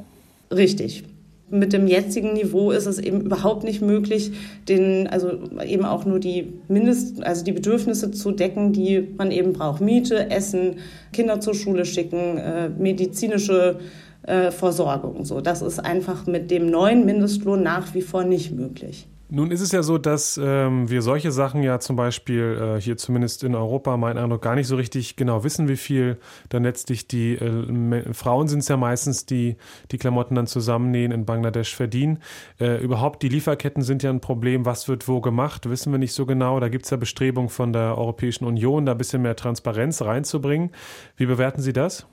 richtig 0.54 1.04
mit 1.50 1.72
dem 1.72 1.86
jetzigen 1.86 2.32
Niveau 2.32 2.70
ist 2.70 2.86
es 2.86 2.98
eben 2.98 3.22
überhaupt 3.22 3.64
nicht 3.64 3.82
möglich, 3.82 4.32
den, 4.68 5.08
also 5.08 5.32
eben 5.66 5.84
auch 5.84 6.04
nur 6.04 6.20
die 6.20 6.52
Mindest, 6.68 7.22
also 7.22 7.44
die 7.44 7.52
Bedürfnisse 7.52 8.12
zu 8.12 8.30
decken, 8.30 8.72
die 8.72 9.08
man 9.16 9.30
eben 9.32 9.52
braucht. 9.52 9.80
Miete, 9.80 10.30
Essen, 10.30 10.76
Kinder 11.12 11.40
zur 11.40 11.54
Schule 11.54 11.84
schicken, 11.84 12.38
äh, 12.38 12.68
medizinische 12.68 13.80
äh, 14.22 14.50
Versorgung. 14.50 15.24
So, 15.24 15.40
das 15.40 15.62
ist 15.62 15.78
einfach 15.78 16.26
mit 16.26 16.50
dem 16.50 16.70
neuen 16.70 17.06
Mindestlohn 17.06 17.62
nach 17.62 17.94
wie 17.94 18.02
vor 18.02 18.24
nicht 18.24 18.52
möglich. 18.52 19.08
Nun 19.32 19.52
ist 19.52 19.60
es 19.60 19.70
ja 19.70 19.84
so, 19.84 19.96
dass 19.96 20.40
ähm, 20.42 20.90
wir 20.90 21.02
solche 21.02 21.30
Sachen 21.30 21.62
ja 21.62 21.78
zum 21.78 21.94
Beispiel 21.94 22.76
äh, 22.78 22.80
hier 22.80 22.96
zumindest 22.96 23.44
in 23.44 23.54
Europa, 23.54 23.96
mein 23.96 24.18
Eindruck, 24.18 24.42
gar 24.42 24.56
nicht 24.56 24.66
so 24.66 24.74
richtig 24.74 25.14
genau 25.14 25.44
wissen, 25.44 25.68
wie 25.68 25.76
viel 25.76 26.18
dann 26.48 26.64
letztlich 26.64 27.06
die 27.06 27.34
äh, 27.34 28.12
Frauen 28.12 28.48
sind 28.48 28.58
es 28.58 28.68
ja 28.68 28.76
meistens, 28.76 29.26
die 29.26 29.56
die 29.92 29.98
Klamotten 29.98 30.34
dann 30.34 30.48
zusammennähen 30.48 31.12
in 31.12 31.26
Bangladesch 31.26 31.76
verdienen. 31.76 32.18
Äh, 32.58 32.82
überhaupt 32.82 33.22
die 33.22 33.28
Lieferketten 33.28 33.84
sind 33.84 34.02
ja 34.02 34.10
ein 34.10 34.20
Problem. 34.20 34.66
Was 34.66 34.88
wird 34.88 35.06
wo 35.06 35.20
gemacht, 35.20 35.70
wissen 35.70 35.92
wir 35.92 36.00
nicht 36.00 36.12
so 36.12 36.26
genau. 36.26 36.58
Da 36.58 36.68
gibt 36.68 36.86
es 36.86 36.90
ja 36.90 36.96
Bestrebungen 36.96 37.50
von 37.50 37.72
der 37.72 37.96
Europäischen 37.96 38.46
Union, 38.46 38.84
da 38.84 38.92
ein 38.92 38.98
bisschen 38.98 39.22
mehr 39.22 39.36
Transparenz 39.36 40.02
reinzubringen. 40.02 40.70
Wie 41.16 41.26
bewerten 41.26 41.62
Sie 41.62 41.72
das? 41.72 42.04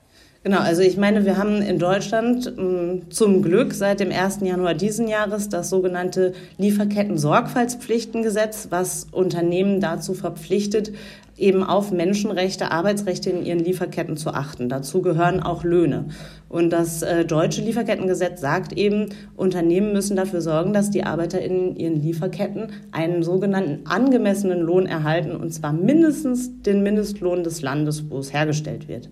Genau, 0.48 0.60
also 0.60 0.80
ich 0.80 0.96
meine, 0.96 1.26
wir 1.26 1.36
haben 1.36 1.60
in 1.60 1.78
Deutschland 1.78 2.56
mh, 2.56 2.62
mm, 2.62 3.10
zum 3.10 3.42
Glück 3.42 3.74
seit 3.74 4.00
dem 4.00 4.10
1. 4.10 4.38
Januar 4.40 4.72
diesen 4.72 5.06
Jahres 5.06 5.50
das 5.50 5.68
sogenannte 5.68 6.32
Lieferketten-Sorgfaltspflichtengesetz, 6.56 8.68
was 8.70 9.08
Unternehmen 9.12 9.82
dazu 9.82 10.14
verpflichtet, 10.14 10.92
eben 11.38 11.62
auf 11.62 11.90
Menschenrechte, 11.92 12.70
Arbeitsrechte 12.70 13.30
in 13.30 13.44
ihren 13.44 13.60
Lieferketten 13.60 14.16
zu 14.16 14.30
achten. 14.30 14.68
Dazu 14.68 15.02
gehören 15.02 15.42
auch 15.42 15.64
Löhne. 15.64 16.06
Und 16.48 16.70
das 16.70 17.02
äh, 17.02 17.24
deutsche 17.24 17.62
Lieferkettengesetz 17.62 18.40
sagt 18.40 18.72
eben, 18.72 19.10
Unternehmen 19.36 19.92
müssen 19.92 20.16
dafür 20.16 20.40
sorgen, 20.40 20.72
dass 20.72 20.90
die 20.90 21.04
Arbeiter 21.04 21.40
in 21.40 21.76
ihren 21.76 22.00
Lieferketten 22.02 22.68
einen 22.90 23.22
sogenannten 23.22 23.86
angemessenen 23.86 24.60
Lohn 24.60 24.86
erhalten, 24.86 25.36
und 25.36 25.52
zwar 25.52 25.72
mindestens 25.72 26.62
den 26.62 26.82
Mindestlohn 26.82 27.44
des 27.44 27.60
Landes, 27.60 28.08
wo 28.08 28.18
es 28.18 28.32
hergestellt 28.32 28.88
wird. 28.88 29.10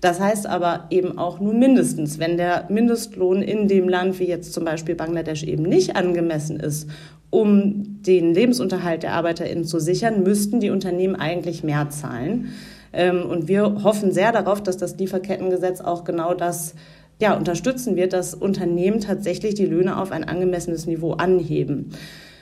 Das 0.00 0.20
heißt 0.20 0.46
aber 0.46 0.86
eben 0.90 1.18
auch 1.18 1.40
nur 1.40 1.52
mindestens, 1.52 2.18
wenn 2.18 2.36
der 2.36 2.66
Mindestlohn 2.70 3.42
in 3.42 3.68
dem 3.68 3.88
Land, 3.88 4.18
wie 4.18 4.28
jetzt 4.28 4.52
zum 4.52 4.64
Beispiel 4.64 4.94
Bangladesch, 4.94 5.42
eben 5.42 5.64
nicht 5.64 5.96
angemessen 5.96 6.58
ist 6.60 6.88
um 7.30 8.02
den 8.02 8.34
Lebensunterhalt 8.34 9.02
der 9.02 9.12
ArbeiterInnen 9.14 9.64
zu 9.64 9.78
sichern, 9.80 10.22
müssten 10.22 10.60
die 10.60 10.70
Unternehmen 10.70 11.16
eigentlich 11.16 11.62
mehr 11.62 11.90
zahlen. 11.90 12.52
Ähm, 12.92 13.22
und 13.22 13.48
wir 13.48 13.82
hoffen 13.82 14.12
sehr 14.12 14.32
darauf, 14.32 14.62
dass 14.62 14.76
das 14.76 14.96
Lieferkettengesetz 14.96 15.80
auch 15.80 16.04
genau 16.04 16.34
das 16.34 16.74
ja, 17.20 17.36
unterstützen 17.36 17.96
wird, 17.96 18.12
dass 18.12 18.34
Unternehmen 18.34 19.00
tatsächlich 19.00 19.54
die 19.54 19.66
Löhne 19.66 20.00
auf 20.00 20.12
ein 20.12 20.24
angemessenes 20.24 20.86
Niveau 20.86 21.12
anheben. 21.12 21.90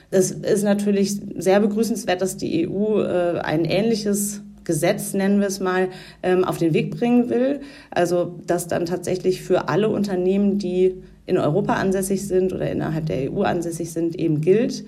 Es 0.09 0.31
ist 0.31 0.63
natürlich 0.63 1.19
sehr 1.37 1.59
begrüßenswert, 1.59 2.21
dass 2.21 2.37
die 2.37 2.69
EU 2.69 3.01
äh, 3.01 3.39
ein 3.39 3.65
ähnliches 3.65 4.41
Gesetz, 4.63 5.13
nennen 5.13 5.39
wir 5.39 5.47
es 5.47 5.59
mal, 5.59 5.89
ähm, 6.23 6.43
auf 6.43 6.57
den 6.57 6.73
Weg 6.73 6.91
bringen 6.91 7.29
will. 7.29 7.61
Also, 7.89 8.39
dass 8.45 8.67
dann 8.67 8.85
tatsächlich 8.85 9.41
für 9.41 9.67
alle 9.69 9.89
Unternehmen, 9.89 10.59
die 10.59 11.01
in 11.27 11.37
Europa 11.37 11.73
ansässig 11.73 12.27
sind 12.27 12.53
oder 12.53 12.71
innerhalb 12.71 13.05
der 13.05 13.31
EU 13.31 13.43
ansässig 13.43 13.93
sind, 13.93 14.15
eben 14.15 14.41
gilt. 14.41 14.85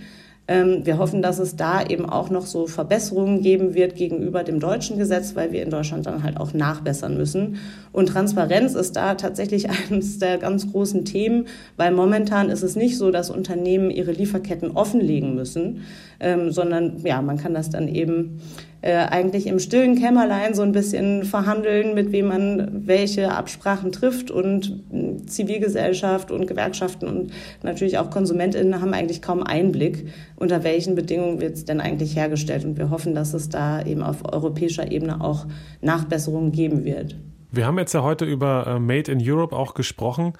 Ähm, 0.47 0.83
wir 0.83 0.97
hoffen, 0.97 1.21
dass 1.21 1.37
es 1.37 1.57
da 1.57 1.85
eben 1.85 2.09
auch 2.09 2.31
noch 2.31 2.47
so 2.47 2.65
Verbesserungen 2.65 3.43
geben 3.43 3.75
wird 3.75 3.95
gegenüber 3.95 4.43
dem 4.43 4.59
deutschen 4.59 4.97
Gesetz, 4.97 5.35
weil 5.35 5.51
wir 5.51 5.61
in 5.61 5.69
Deutschland 5.69 6.07
dann 6.07 6.23
halt 6.23 6.37
auch 6.37 6.53
nachbessern 6.53 7.15
müssen. 7.15 7.57
Und 7.91 8.07
Transparenz 8.07 8.73
ist 8.73 8.95
da 8.95 9.13
tatsächlich 9.13 9.67
eines 9.91 10.17
der 10.17 10.39
ganz 10.39 10.71
großen 10.71 11.05
Themen, 11.05 11.45
weil 11.77 11.91
momentan 11.91 12.49
ist 12.49 12.63
es 12.63 12.75
nicht 12.75 12.97
so, 12.97 13.11
dass 13.11 13.29
Unternehmen 13.29 13.91
ihre 13.91 14.11
Lieferketten 14.11 14.71
offenlegen 14.71 15.35
müssen, 15.35 15.81
ähm, 16.19 16.51
sondern 16.51 16.97
ja, 17.03 17.21
man 17.21 17.37
kann 17.37 17.53
das 17.53 17.69
dann 17.69 17.87
eben 17.87 18.41
äh, 18.81 18.93
eigentlich 18.93 19.47
im 19.47 19.59
stillen 19.59 19.95
Kämmerlein 19.95 20.53
so 20.53 20.61
ein 20.61 20.71
bisschen 20.71 21.23
verhandeln, 21.23 21.93
mit 21.93 22.11
wem 22.11 22.27
man 22.27 22.87
welche 22.87 23.31
Absprachen 23.31 23.91
trifft. 23.91 24.31
Und 24.31 24.81
hm, 24.89 25.27
Zivilgesellschaft 25.27 26.31
und 26.31 26.47
Gewerkschaften 26.47 27.07
und 27.07 27.31
natürlich 27.63 27.97
auch 27.97 28.09
KonsumentInnen 28.09 28.81
haben 28.81 28.93
eigentlich 28.93 29.21
kaum 29.21 29.43
Einblick, 29.43 30.07
unter 30.35 30.63
welchen 30.63 30.95
Bedingungen 30.95 31.41
wird 31.41 31.55
es 31.55 31.65
denn 31.65 31.81
eigentlich 31.81 32.15
hergestellt. 32.15 32.65
Und 32.65 32.77
wir 32.77 32.89
hoffen, 32.89 33.15
dass 33.15 33.33
es 33.33 33.49
da 33.49 33.81
eben 33.85 34.01
auf 34.01 34.31
europäischer 34.31 34.91
Ebene 34.91 35.21
auch 35.21 35.45
Nachbesserungen 35.81 36.51
geben 36.51 36.85
wird. 36.85 37.15
Wir 37.51 37.65
haben 37.65 37.79
jetzt 37.79 37.93
ja 37.93 38.03
heute 38.03 38.25
über 38.25 38.67
äh, 38.67 38.79
Made 38.79 39.11
in 39.11 39.19
Europe 39.21 39.55
auch 39.55 39.73
gesprochen. 39.73 40.33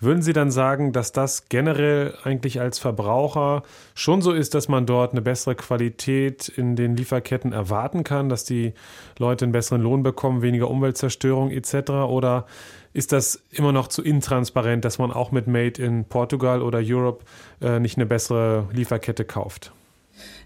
Würden 0.00 0.22
Sie 0.22 0.32
dann 0.32 0.50
sagen, 0.50 0.92
dass 0.92 1.12
das 1.12 1.48
generell 1.48 2.14
eigentlich 2.24 2.60
als 2.60 2.78
Verbraucher 2.78 3.62
schon 3.94 4.22
so 4.22 4.32
ist, 4.32 4.54
dass 4.54 4.68
man 4.68 4.86
dort 4.86 5.12
eine 5.12 5.20
bessere 5.20 5.54
Qualität 5.54 6.48
in 6.48 6.74
den 6.74 6.96
Lieferketten 6.96 7.52
erwarten 7.52 8.02
kann, 8.02 8.28
dass 8.28 8.44
die 8.44 8.72
Leute 9.18 9.44
einen 9.44 9.52
besseren 9.52 9.82
Lohn 9.82 10.02
bekommen, 10.02 10.42
weniger 10.42 10.70
Umweltzerstörung 10.70 11.50
etc.? 11.50 11.90
Oder 11.90 12.46
ist 12.94 13.12
das 13.12 13.42
immer 13.50 13.72
noch 13.72 13.88
zu 13.88 14.02
intransparent, 14.02 14.84
dass 14.84 14.98
man 14.98 15.12
auch 15.12 15.32
mit 15.32 15.46
Made 15.46 15.82
in 15.82 16.06
Portugal 16.06 16.62
oder 16.62 16.80
Europe 16.82 17.24
äh, 17.60 17.78
nicht 17.78 17.98
eine 17.98 18.06
bessere 18.06 18.68
Lieferkette 18.72 19.24
kauft? 19.24 19.72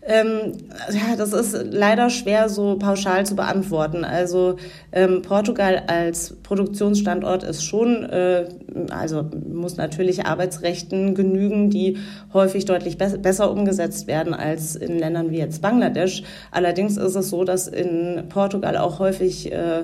Ähm, 0.07 0.55
ja, 0.91 1.17
das 1.17 1.33
ist 1.33 1.67
leider 1.71 2.09
schwer 2.09 2.49
so 2.49 2.79
pauschal 2.79 3.27
zu 3.27 3.37
beantworten. 3.37 4.05
Also 4.05 4.57
ähm, 4.93 5.23
Portugal 5.23 5.83
als 5.87 6.35
Produktionsstandort 6.43 7.43
ist 7.43 7.63
schon, 7.65 8.05
äh, 8.05 8.47
also 8.91 9.27
muss 9.47 9.77
natürlich 9.77 10.25
Arbeitsrechten 10.25 11.15
genügen, 11.15 11.69
die 11.69 11.99
häufig 12.33 12.65
deutlich 12.65 12.97
be 12.97 13.19
besser 13.19 13.51
umgesetzt 13.51 14.07
werden 14.07 14.35
als 14.35 14.77
in 14.77 14.99
Ländern 14.99 15.31
wie 15.31 15.39
jetzt 15.39 15.61
Bangladesch. 15.61 16.23
Allerdings 16.51 16.97
ist 16.97 17.15
es 17.15 17.29
so, 17.29 17.45
dass 17.45 17.69
in 17.69 18.25
Portugal 18.29 18.77
auch 18.77 19.01
häufig 19.01 19.53
äh, 19.53 19.83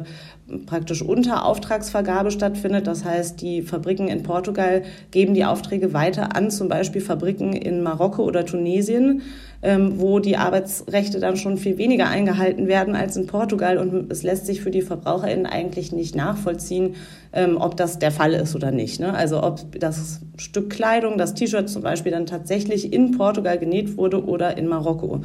praktisch 0.67 1.03
unter 1.03 1.45
Auftragsvergabe 1.47 2.31
stattfindet. 2.31 2.87
Das 2.87 3.05
heißt, 3.05 3.41
die 3.41 3.63
Fabriken 3.63 4.09
in 4.09 4.23
Portugal 4.23 4.83
geben 5.11 5.35
die 5.35 5.45
Aufträge 5.45 5.95
weiter 5.95 6.37
an, 6.37 6.51
zum 6.51 6.69
Beispiel 6.69 7.01
Fabriken 7.01 7.55
in 7.55 7.83
Marokko 7.83 8.25
oder 8.25 8.45
Tunesien, 8.45 9.23
ähm, 9.63 9.99
wo 9.99 10.19
die 10.19 10.37
Arbeitsrechte 10.37 11.19
dann 11.19 11.39
schon 11.39 11.57
viel 11.57 11.79
weniger 11.79 12.09
eingehalten 12.09 12.69
werden 12.69 12.95
als 12.95 13.17
in 13.17 13.27
Portugal. 13.27 13.79
Und 13.79 14.13
es 14.13 14.23
lässt 14.23 14.45
sich 14.45 14.61
für 14.61 14.71
die 14.71 14.83
VerbraucherInnen 14.83 15.47
eigentlich 15.47 15.93
nicht 15.93 16.15
nachvollziehen, 16.15 16.97
ähm, 17.33 17.57
ob 17.59 17.77
das 17.79 17.99
der 17.99 18.13
Fall 18.13 18.35
ist 18.35 18.55
oder 18.55 18.71
nicht. 18.71 19.01
Ne? 19.01 19.15
Also 19.15 19.43
ob 19.43 19.61
das 19.81 20.21
Stück 20.37 20.69
Kleidung, 20.69 21.17
das 21.17 21.33
T-Shirt 21.35 21.71
zum 21.71 21.83
Beispiel 21.83 22.13
dann 22.13 22.27
tatsächlich 22.27 22.93
in 22.93 23.13
Portugal 23.13 23.59
genäht 23.59 23.97
wurde 23.97 24.25
oder 24.25 24.59
in 24.59 24.69
Marokko. 24.69 25.23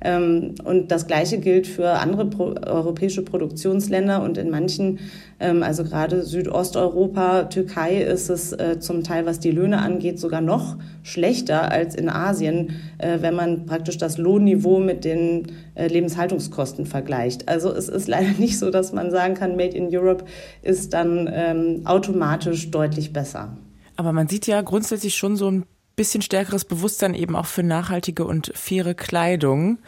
Ähm, 0.00 0.54
und 0.64 0.90
das 0.90 1.06
Gleiche 1.06 1.38
gilt 1.38 1.66
für 1.66 1.90
andere 1.90 2.26
pro 2.26 2.54
europäische 2.66 3.22
Produktionsländer 3.22 4.22
und 4.22 4.36
in 4.38 4.50
manchen, 4.50 4.98
ähm, 5.40 5.62
also 5.62 5.84
gerade 5.84 6.22
Südosteuropa, 6.22 7.44
Türkei, 7.44 8.02
ist 8.02 8.28
es 8.28 8.52
äh, 8.52 8.78
zum 8.78 9.04
Teil, 9.04 9.26
was 9.26 9.40
die 9.40 9.50
Löhne 9.50 9.78
angeht, 9.78 10.20
sogar 10.20 10.40
noch 10.40 10.76
schlechter 11.02 11.70
als 11.70 11.94
in 11.94 12.08
Asien, 12.08 12.80
äh, 12.98 13.18
wenn 13.20 13.34
man 13.34 13.66
praktisch 13.66 13.96
das 13.96 14.18
Lohnniveau 14.18 14.78
mit 14.80 15.04
den 15.04 15.52
äh, 15.74 15.88
Lebenshaltungskosten 15.88 16.84
vergleicht. 16.84 17.48
Also 17.48 17.72
es 17.72 17.88
ist 17.88 18.06
leider 18.06 18.32
nicht 18.38 18.58
so, 18.58 18.70
dass 18.70 18.92
man 18.92 19.10
sagen 19.10 19.34
kann, 19.34 19.56
Made 19.56 19.76
in 19.76 19.88
Europe 19.94 20.24
ist 20.62 20.92
dann 20.92 21.30
ähm, 21.32 21.82
automatisch 21.84 22.70
deutlich 22.70 23.12
besser. 23.12 23.56
Aber 23.96 24.12
man 24.12 24.28
sieht 24.28 24.46
ja 24.46 24.60
grundsätzlich 24.60 25.14
schon 25.16 25.36
so 25.36 25.50
ein 25.50 25.64
bisschen 25.96 26.22
stärkeres 26.22 26.64
Bewusstsein 26.64 27.14
eben 27.14 27.34
auch 27.34 27.46
für 27.46 27.62
nachhaltige 27.62 28.24
und 28.24 28.52
faire 28.54 28.94
Kleidung. 28.94 29.78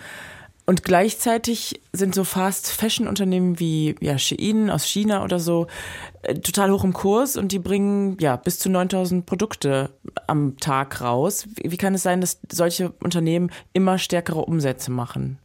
Und 0.68 0.84
gleichzeitig 0.84 1.80
sind 1.94 2.14
so 2.14 2.24
Fast-Fashion-Unternehmen 2.24 3.58
wie 3.58 3.94
ja, 4.00 4.18
Shein 4.18 4.68
aus 4.68 4.84
China 4.84 5.24
oder 5.24 5.40
so 5.40 5.66
äh, 6.20 6.34
total 6.34 6.70
hoch 6.70 6.84
im 6.84 6.92
Kurs 6.92 7.38
und 7.38 7.52
die 7.52 7.58
bringen 7.58 8.18
ja 8.20 8.36
bis 8.36 8.58
zu 8.58 8.68
9000 8.68 9.24
Produkte 9.24 9.88
am 10.26 10.58
Tag 10.58 11.00
raus. 11.00 11.46
Wie, 11.54 11.70
wie 11.70 11.78
kann 11.78 11.94
es 11.94 12.02
sein, 12.02 12.20
dass 12.20 12.40
solche 12.52 12.90
Unternehmen 13.00 13.50
immer 13.72 13.96
stärkere 13.96 14.44
Umsätze 14.44 14.90
machen? 14.90 15.38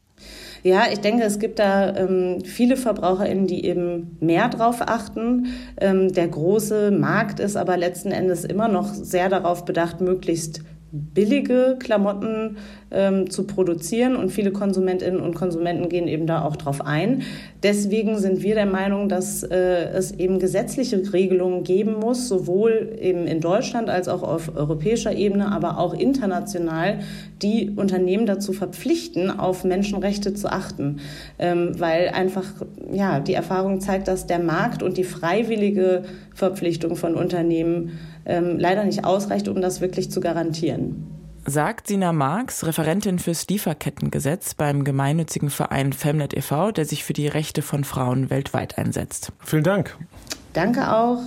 Ja, 0.63 0.83
ich 0.91 0.99
denke, 0.99 1.23
es 1.23 1.39
gibt 1.39 1.59
da 1.59 1.93
ähm, 1.93 2.39
viele 2.45 2.77
VerbraucherInnen, 2.77 3.47
die 3.47 3.65
eben 3.65 4.15
mehr 4.21 4.47
drauf 4.47 4.77
achten. 4.79 5.47
Ähm, 5.79 6.13
der 6.13 6.29
große 6.29 6.89
Markt 6.89 7.41
ist 7.41 7.57
aber 7.57 7.75
letzten 7.75 8.11
Endes 8.11 8.45
immer 8.45 8.69
noch 8.69 8.93
sehr 8.93 9.27
darauf 9.27 9.65
bedacht, 9.65 9.99
möglichst 9.99 10.61
billige 10.93 11.75
Klamotten 11.79 12.57
ähm, 12.91 13.27
zu 13.31 13.45
produzieren 13.47 14.15
und 14.15 14.29
viele 14.29 14.51
Konsumentinnen 14.51 15.19
und 15.19 15.33
Konsumenten 15.33 15.89
gehen 15.89 16.07
eben 16.07 16.27
da 16.27 16.43
auch 16.43 16.55
drauf 16.55 16.85
ein. 16.85 17.23
Deswegen 17.63 18.19
sind 18.19 18.43
wir 18.43 18.53
der 18.53 18.67
Meinung, 18.67 19.09
dass 19.09 19.41
äh, 19.41 19.85
es 19.89 20.11
eben 20.11 20.37
gesetzliche 20.37 21.01
Regelungen 21.11 21.63
geben 21.63 21.95
muss, 21.99 22.27
sowohl 22.27 22.95
eben 23.01 23.25
in 23.25 23.41
Deutschland 23.41 23.89
als 23.89 24.07
auch 24.07 24.21
auf 24.21 24.55
europäischer 24.55 25.15
Ebene, 25.15 25.51
aber 25.51 25.79
auch 25.79 25.95
international, 25.95 26.99
die 27.41 27.71
Unternehmen 27.75 28.27
dazu 28.27 28.53
verpflichten, 28.53 29.31
auf 29.31 29.63
Menschenrechte 29.63 30.35
zu 30.35 30.51
achten, 30.51 30.99
ähm, 31.39 31.71
weil 31.79 32.09
einfach 32.09 32.45
ja 32.91 33.19
die 33.19 33.33
Erfahrung 33.33 33.81
zeigt, 33.81 34.07
dass 34.07 34.27
der 34.27 34.39
Markt 34.39 34.83
und 34.83 34.97
die 34.97 35.03
freiwillige 35.03 36.03
Verpflichtung 36.35 36.95
von 36.95 37.15
Unternehmen 37.15 37.97
ähm, 38.25 38.57
leider 38.59 38.83
nicht 38.83 39.05
ausreicht, 39.05 39.47
um 39.47 39.61
das 39.61 39.81
wirklich 39.81 40.11
zu 40.11 40.19
garantieren. 40.19 41.07
Sagt 41.45 41.87
Sina 41.87 42.13
Marx, 42.13 42.65
Referentin 42.65 43.19
fürs 43.19 43.47
Lieferkettengesetz 43.47 44.53
beim 44.53 44.85
gemeinnützigen 44.85 45.49
Verein 45.49 45.91
Femnet 45.91 46.33
e.V., 46.33 46.71
der 46.71 46.85
sich 46.85 47.03
für 47.03 47.13
die 47.13 47.27
Rechte 47.27 47.61
von 47.61 47.83
Frauen 47.83 48.29
weltweit 48.29 48.77
einsetzt. 48.77 49.33
Vielen 49.39 49.63
Dank. 49.63 49.97
Danke 50.53 50.93
auch. 50.93 51.19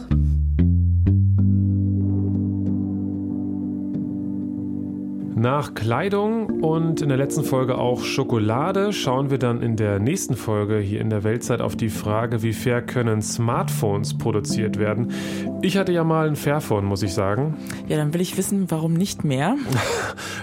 Nach 5.38 5.75
Kleidung 5.75 6.62
und 6.62 7.03
in 7.03 7.11
der 7.11 7.18
letzten 7.18 7.44
Folge 7.44 7.77
auch 7.77 8.03
Schokolade 8.03 8.94
schauen 8.94 9.29
wir 9.29 9.37
dann 9.37 9.61
in 9.61 9.77
der 9.77 9.99
nächsten 9.99 10.35
Folge 10.35 10.79
hier 10.79 11.03
in 11.03 11.11
der 11.11 11.25
Weltzeit 11.25 11.61
auf 11.61 11.77
die 11.77 11.90
Frage, 11.90 12.42
wie 12.42 12.55
fair 12.55 12.81
können 12.81 13.20
Smartphones 13.20 14.16
produziert 14.16 14.79
werden. 14.79 15.12
Ich 15.61 15.77
hatte 15.77 15.92
ja 15.92 16.05
mal 16.05 16.27
ein 16.27 16.37
Fairphone, 16.37 16.87
muss 16.87 17.03
ich 17.03 17.12
sagen. 17.12 17.59
Ja, 17.87 17.99
dann 17.99 18.14
will 18.14 18.22
ich 18.22 18.38
wissen, 18.38 18.70
warum 18.70 18.94
nicht 18.94 19.25
mehr. 19.25 19.57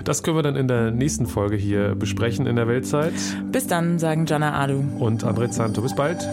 Das 0.03 0.21
können 0.21 0.37
wir 0.37 0.43
dann 0.43 0.57
in 0.57 0.67
der 0.67 0.91
nächsten 0.91 1.25
Folge 1.25 1.55
hier 1.55 1.95
besprechen 1.95 2.45
in 2.45 2.57
der 2.57 2.67
Weltzeit. 2.67 3.13
Bis 3.51 3.67
dann, 3.67 3.97
sagen 3.99 4.25
Jana 4.25 4.61
Adu 4.61 4.83
und 4.99 5.23
André 5.23 5.49
Zanto. 5.49 5.81
Bis 5.81 5.95
bald. 5.95 6.27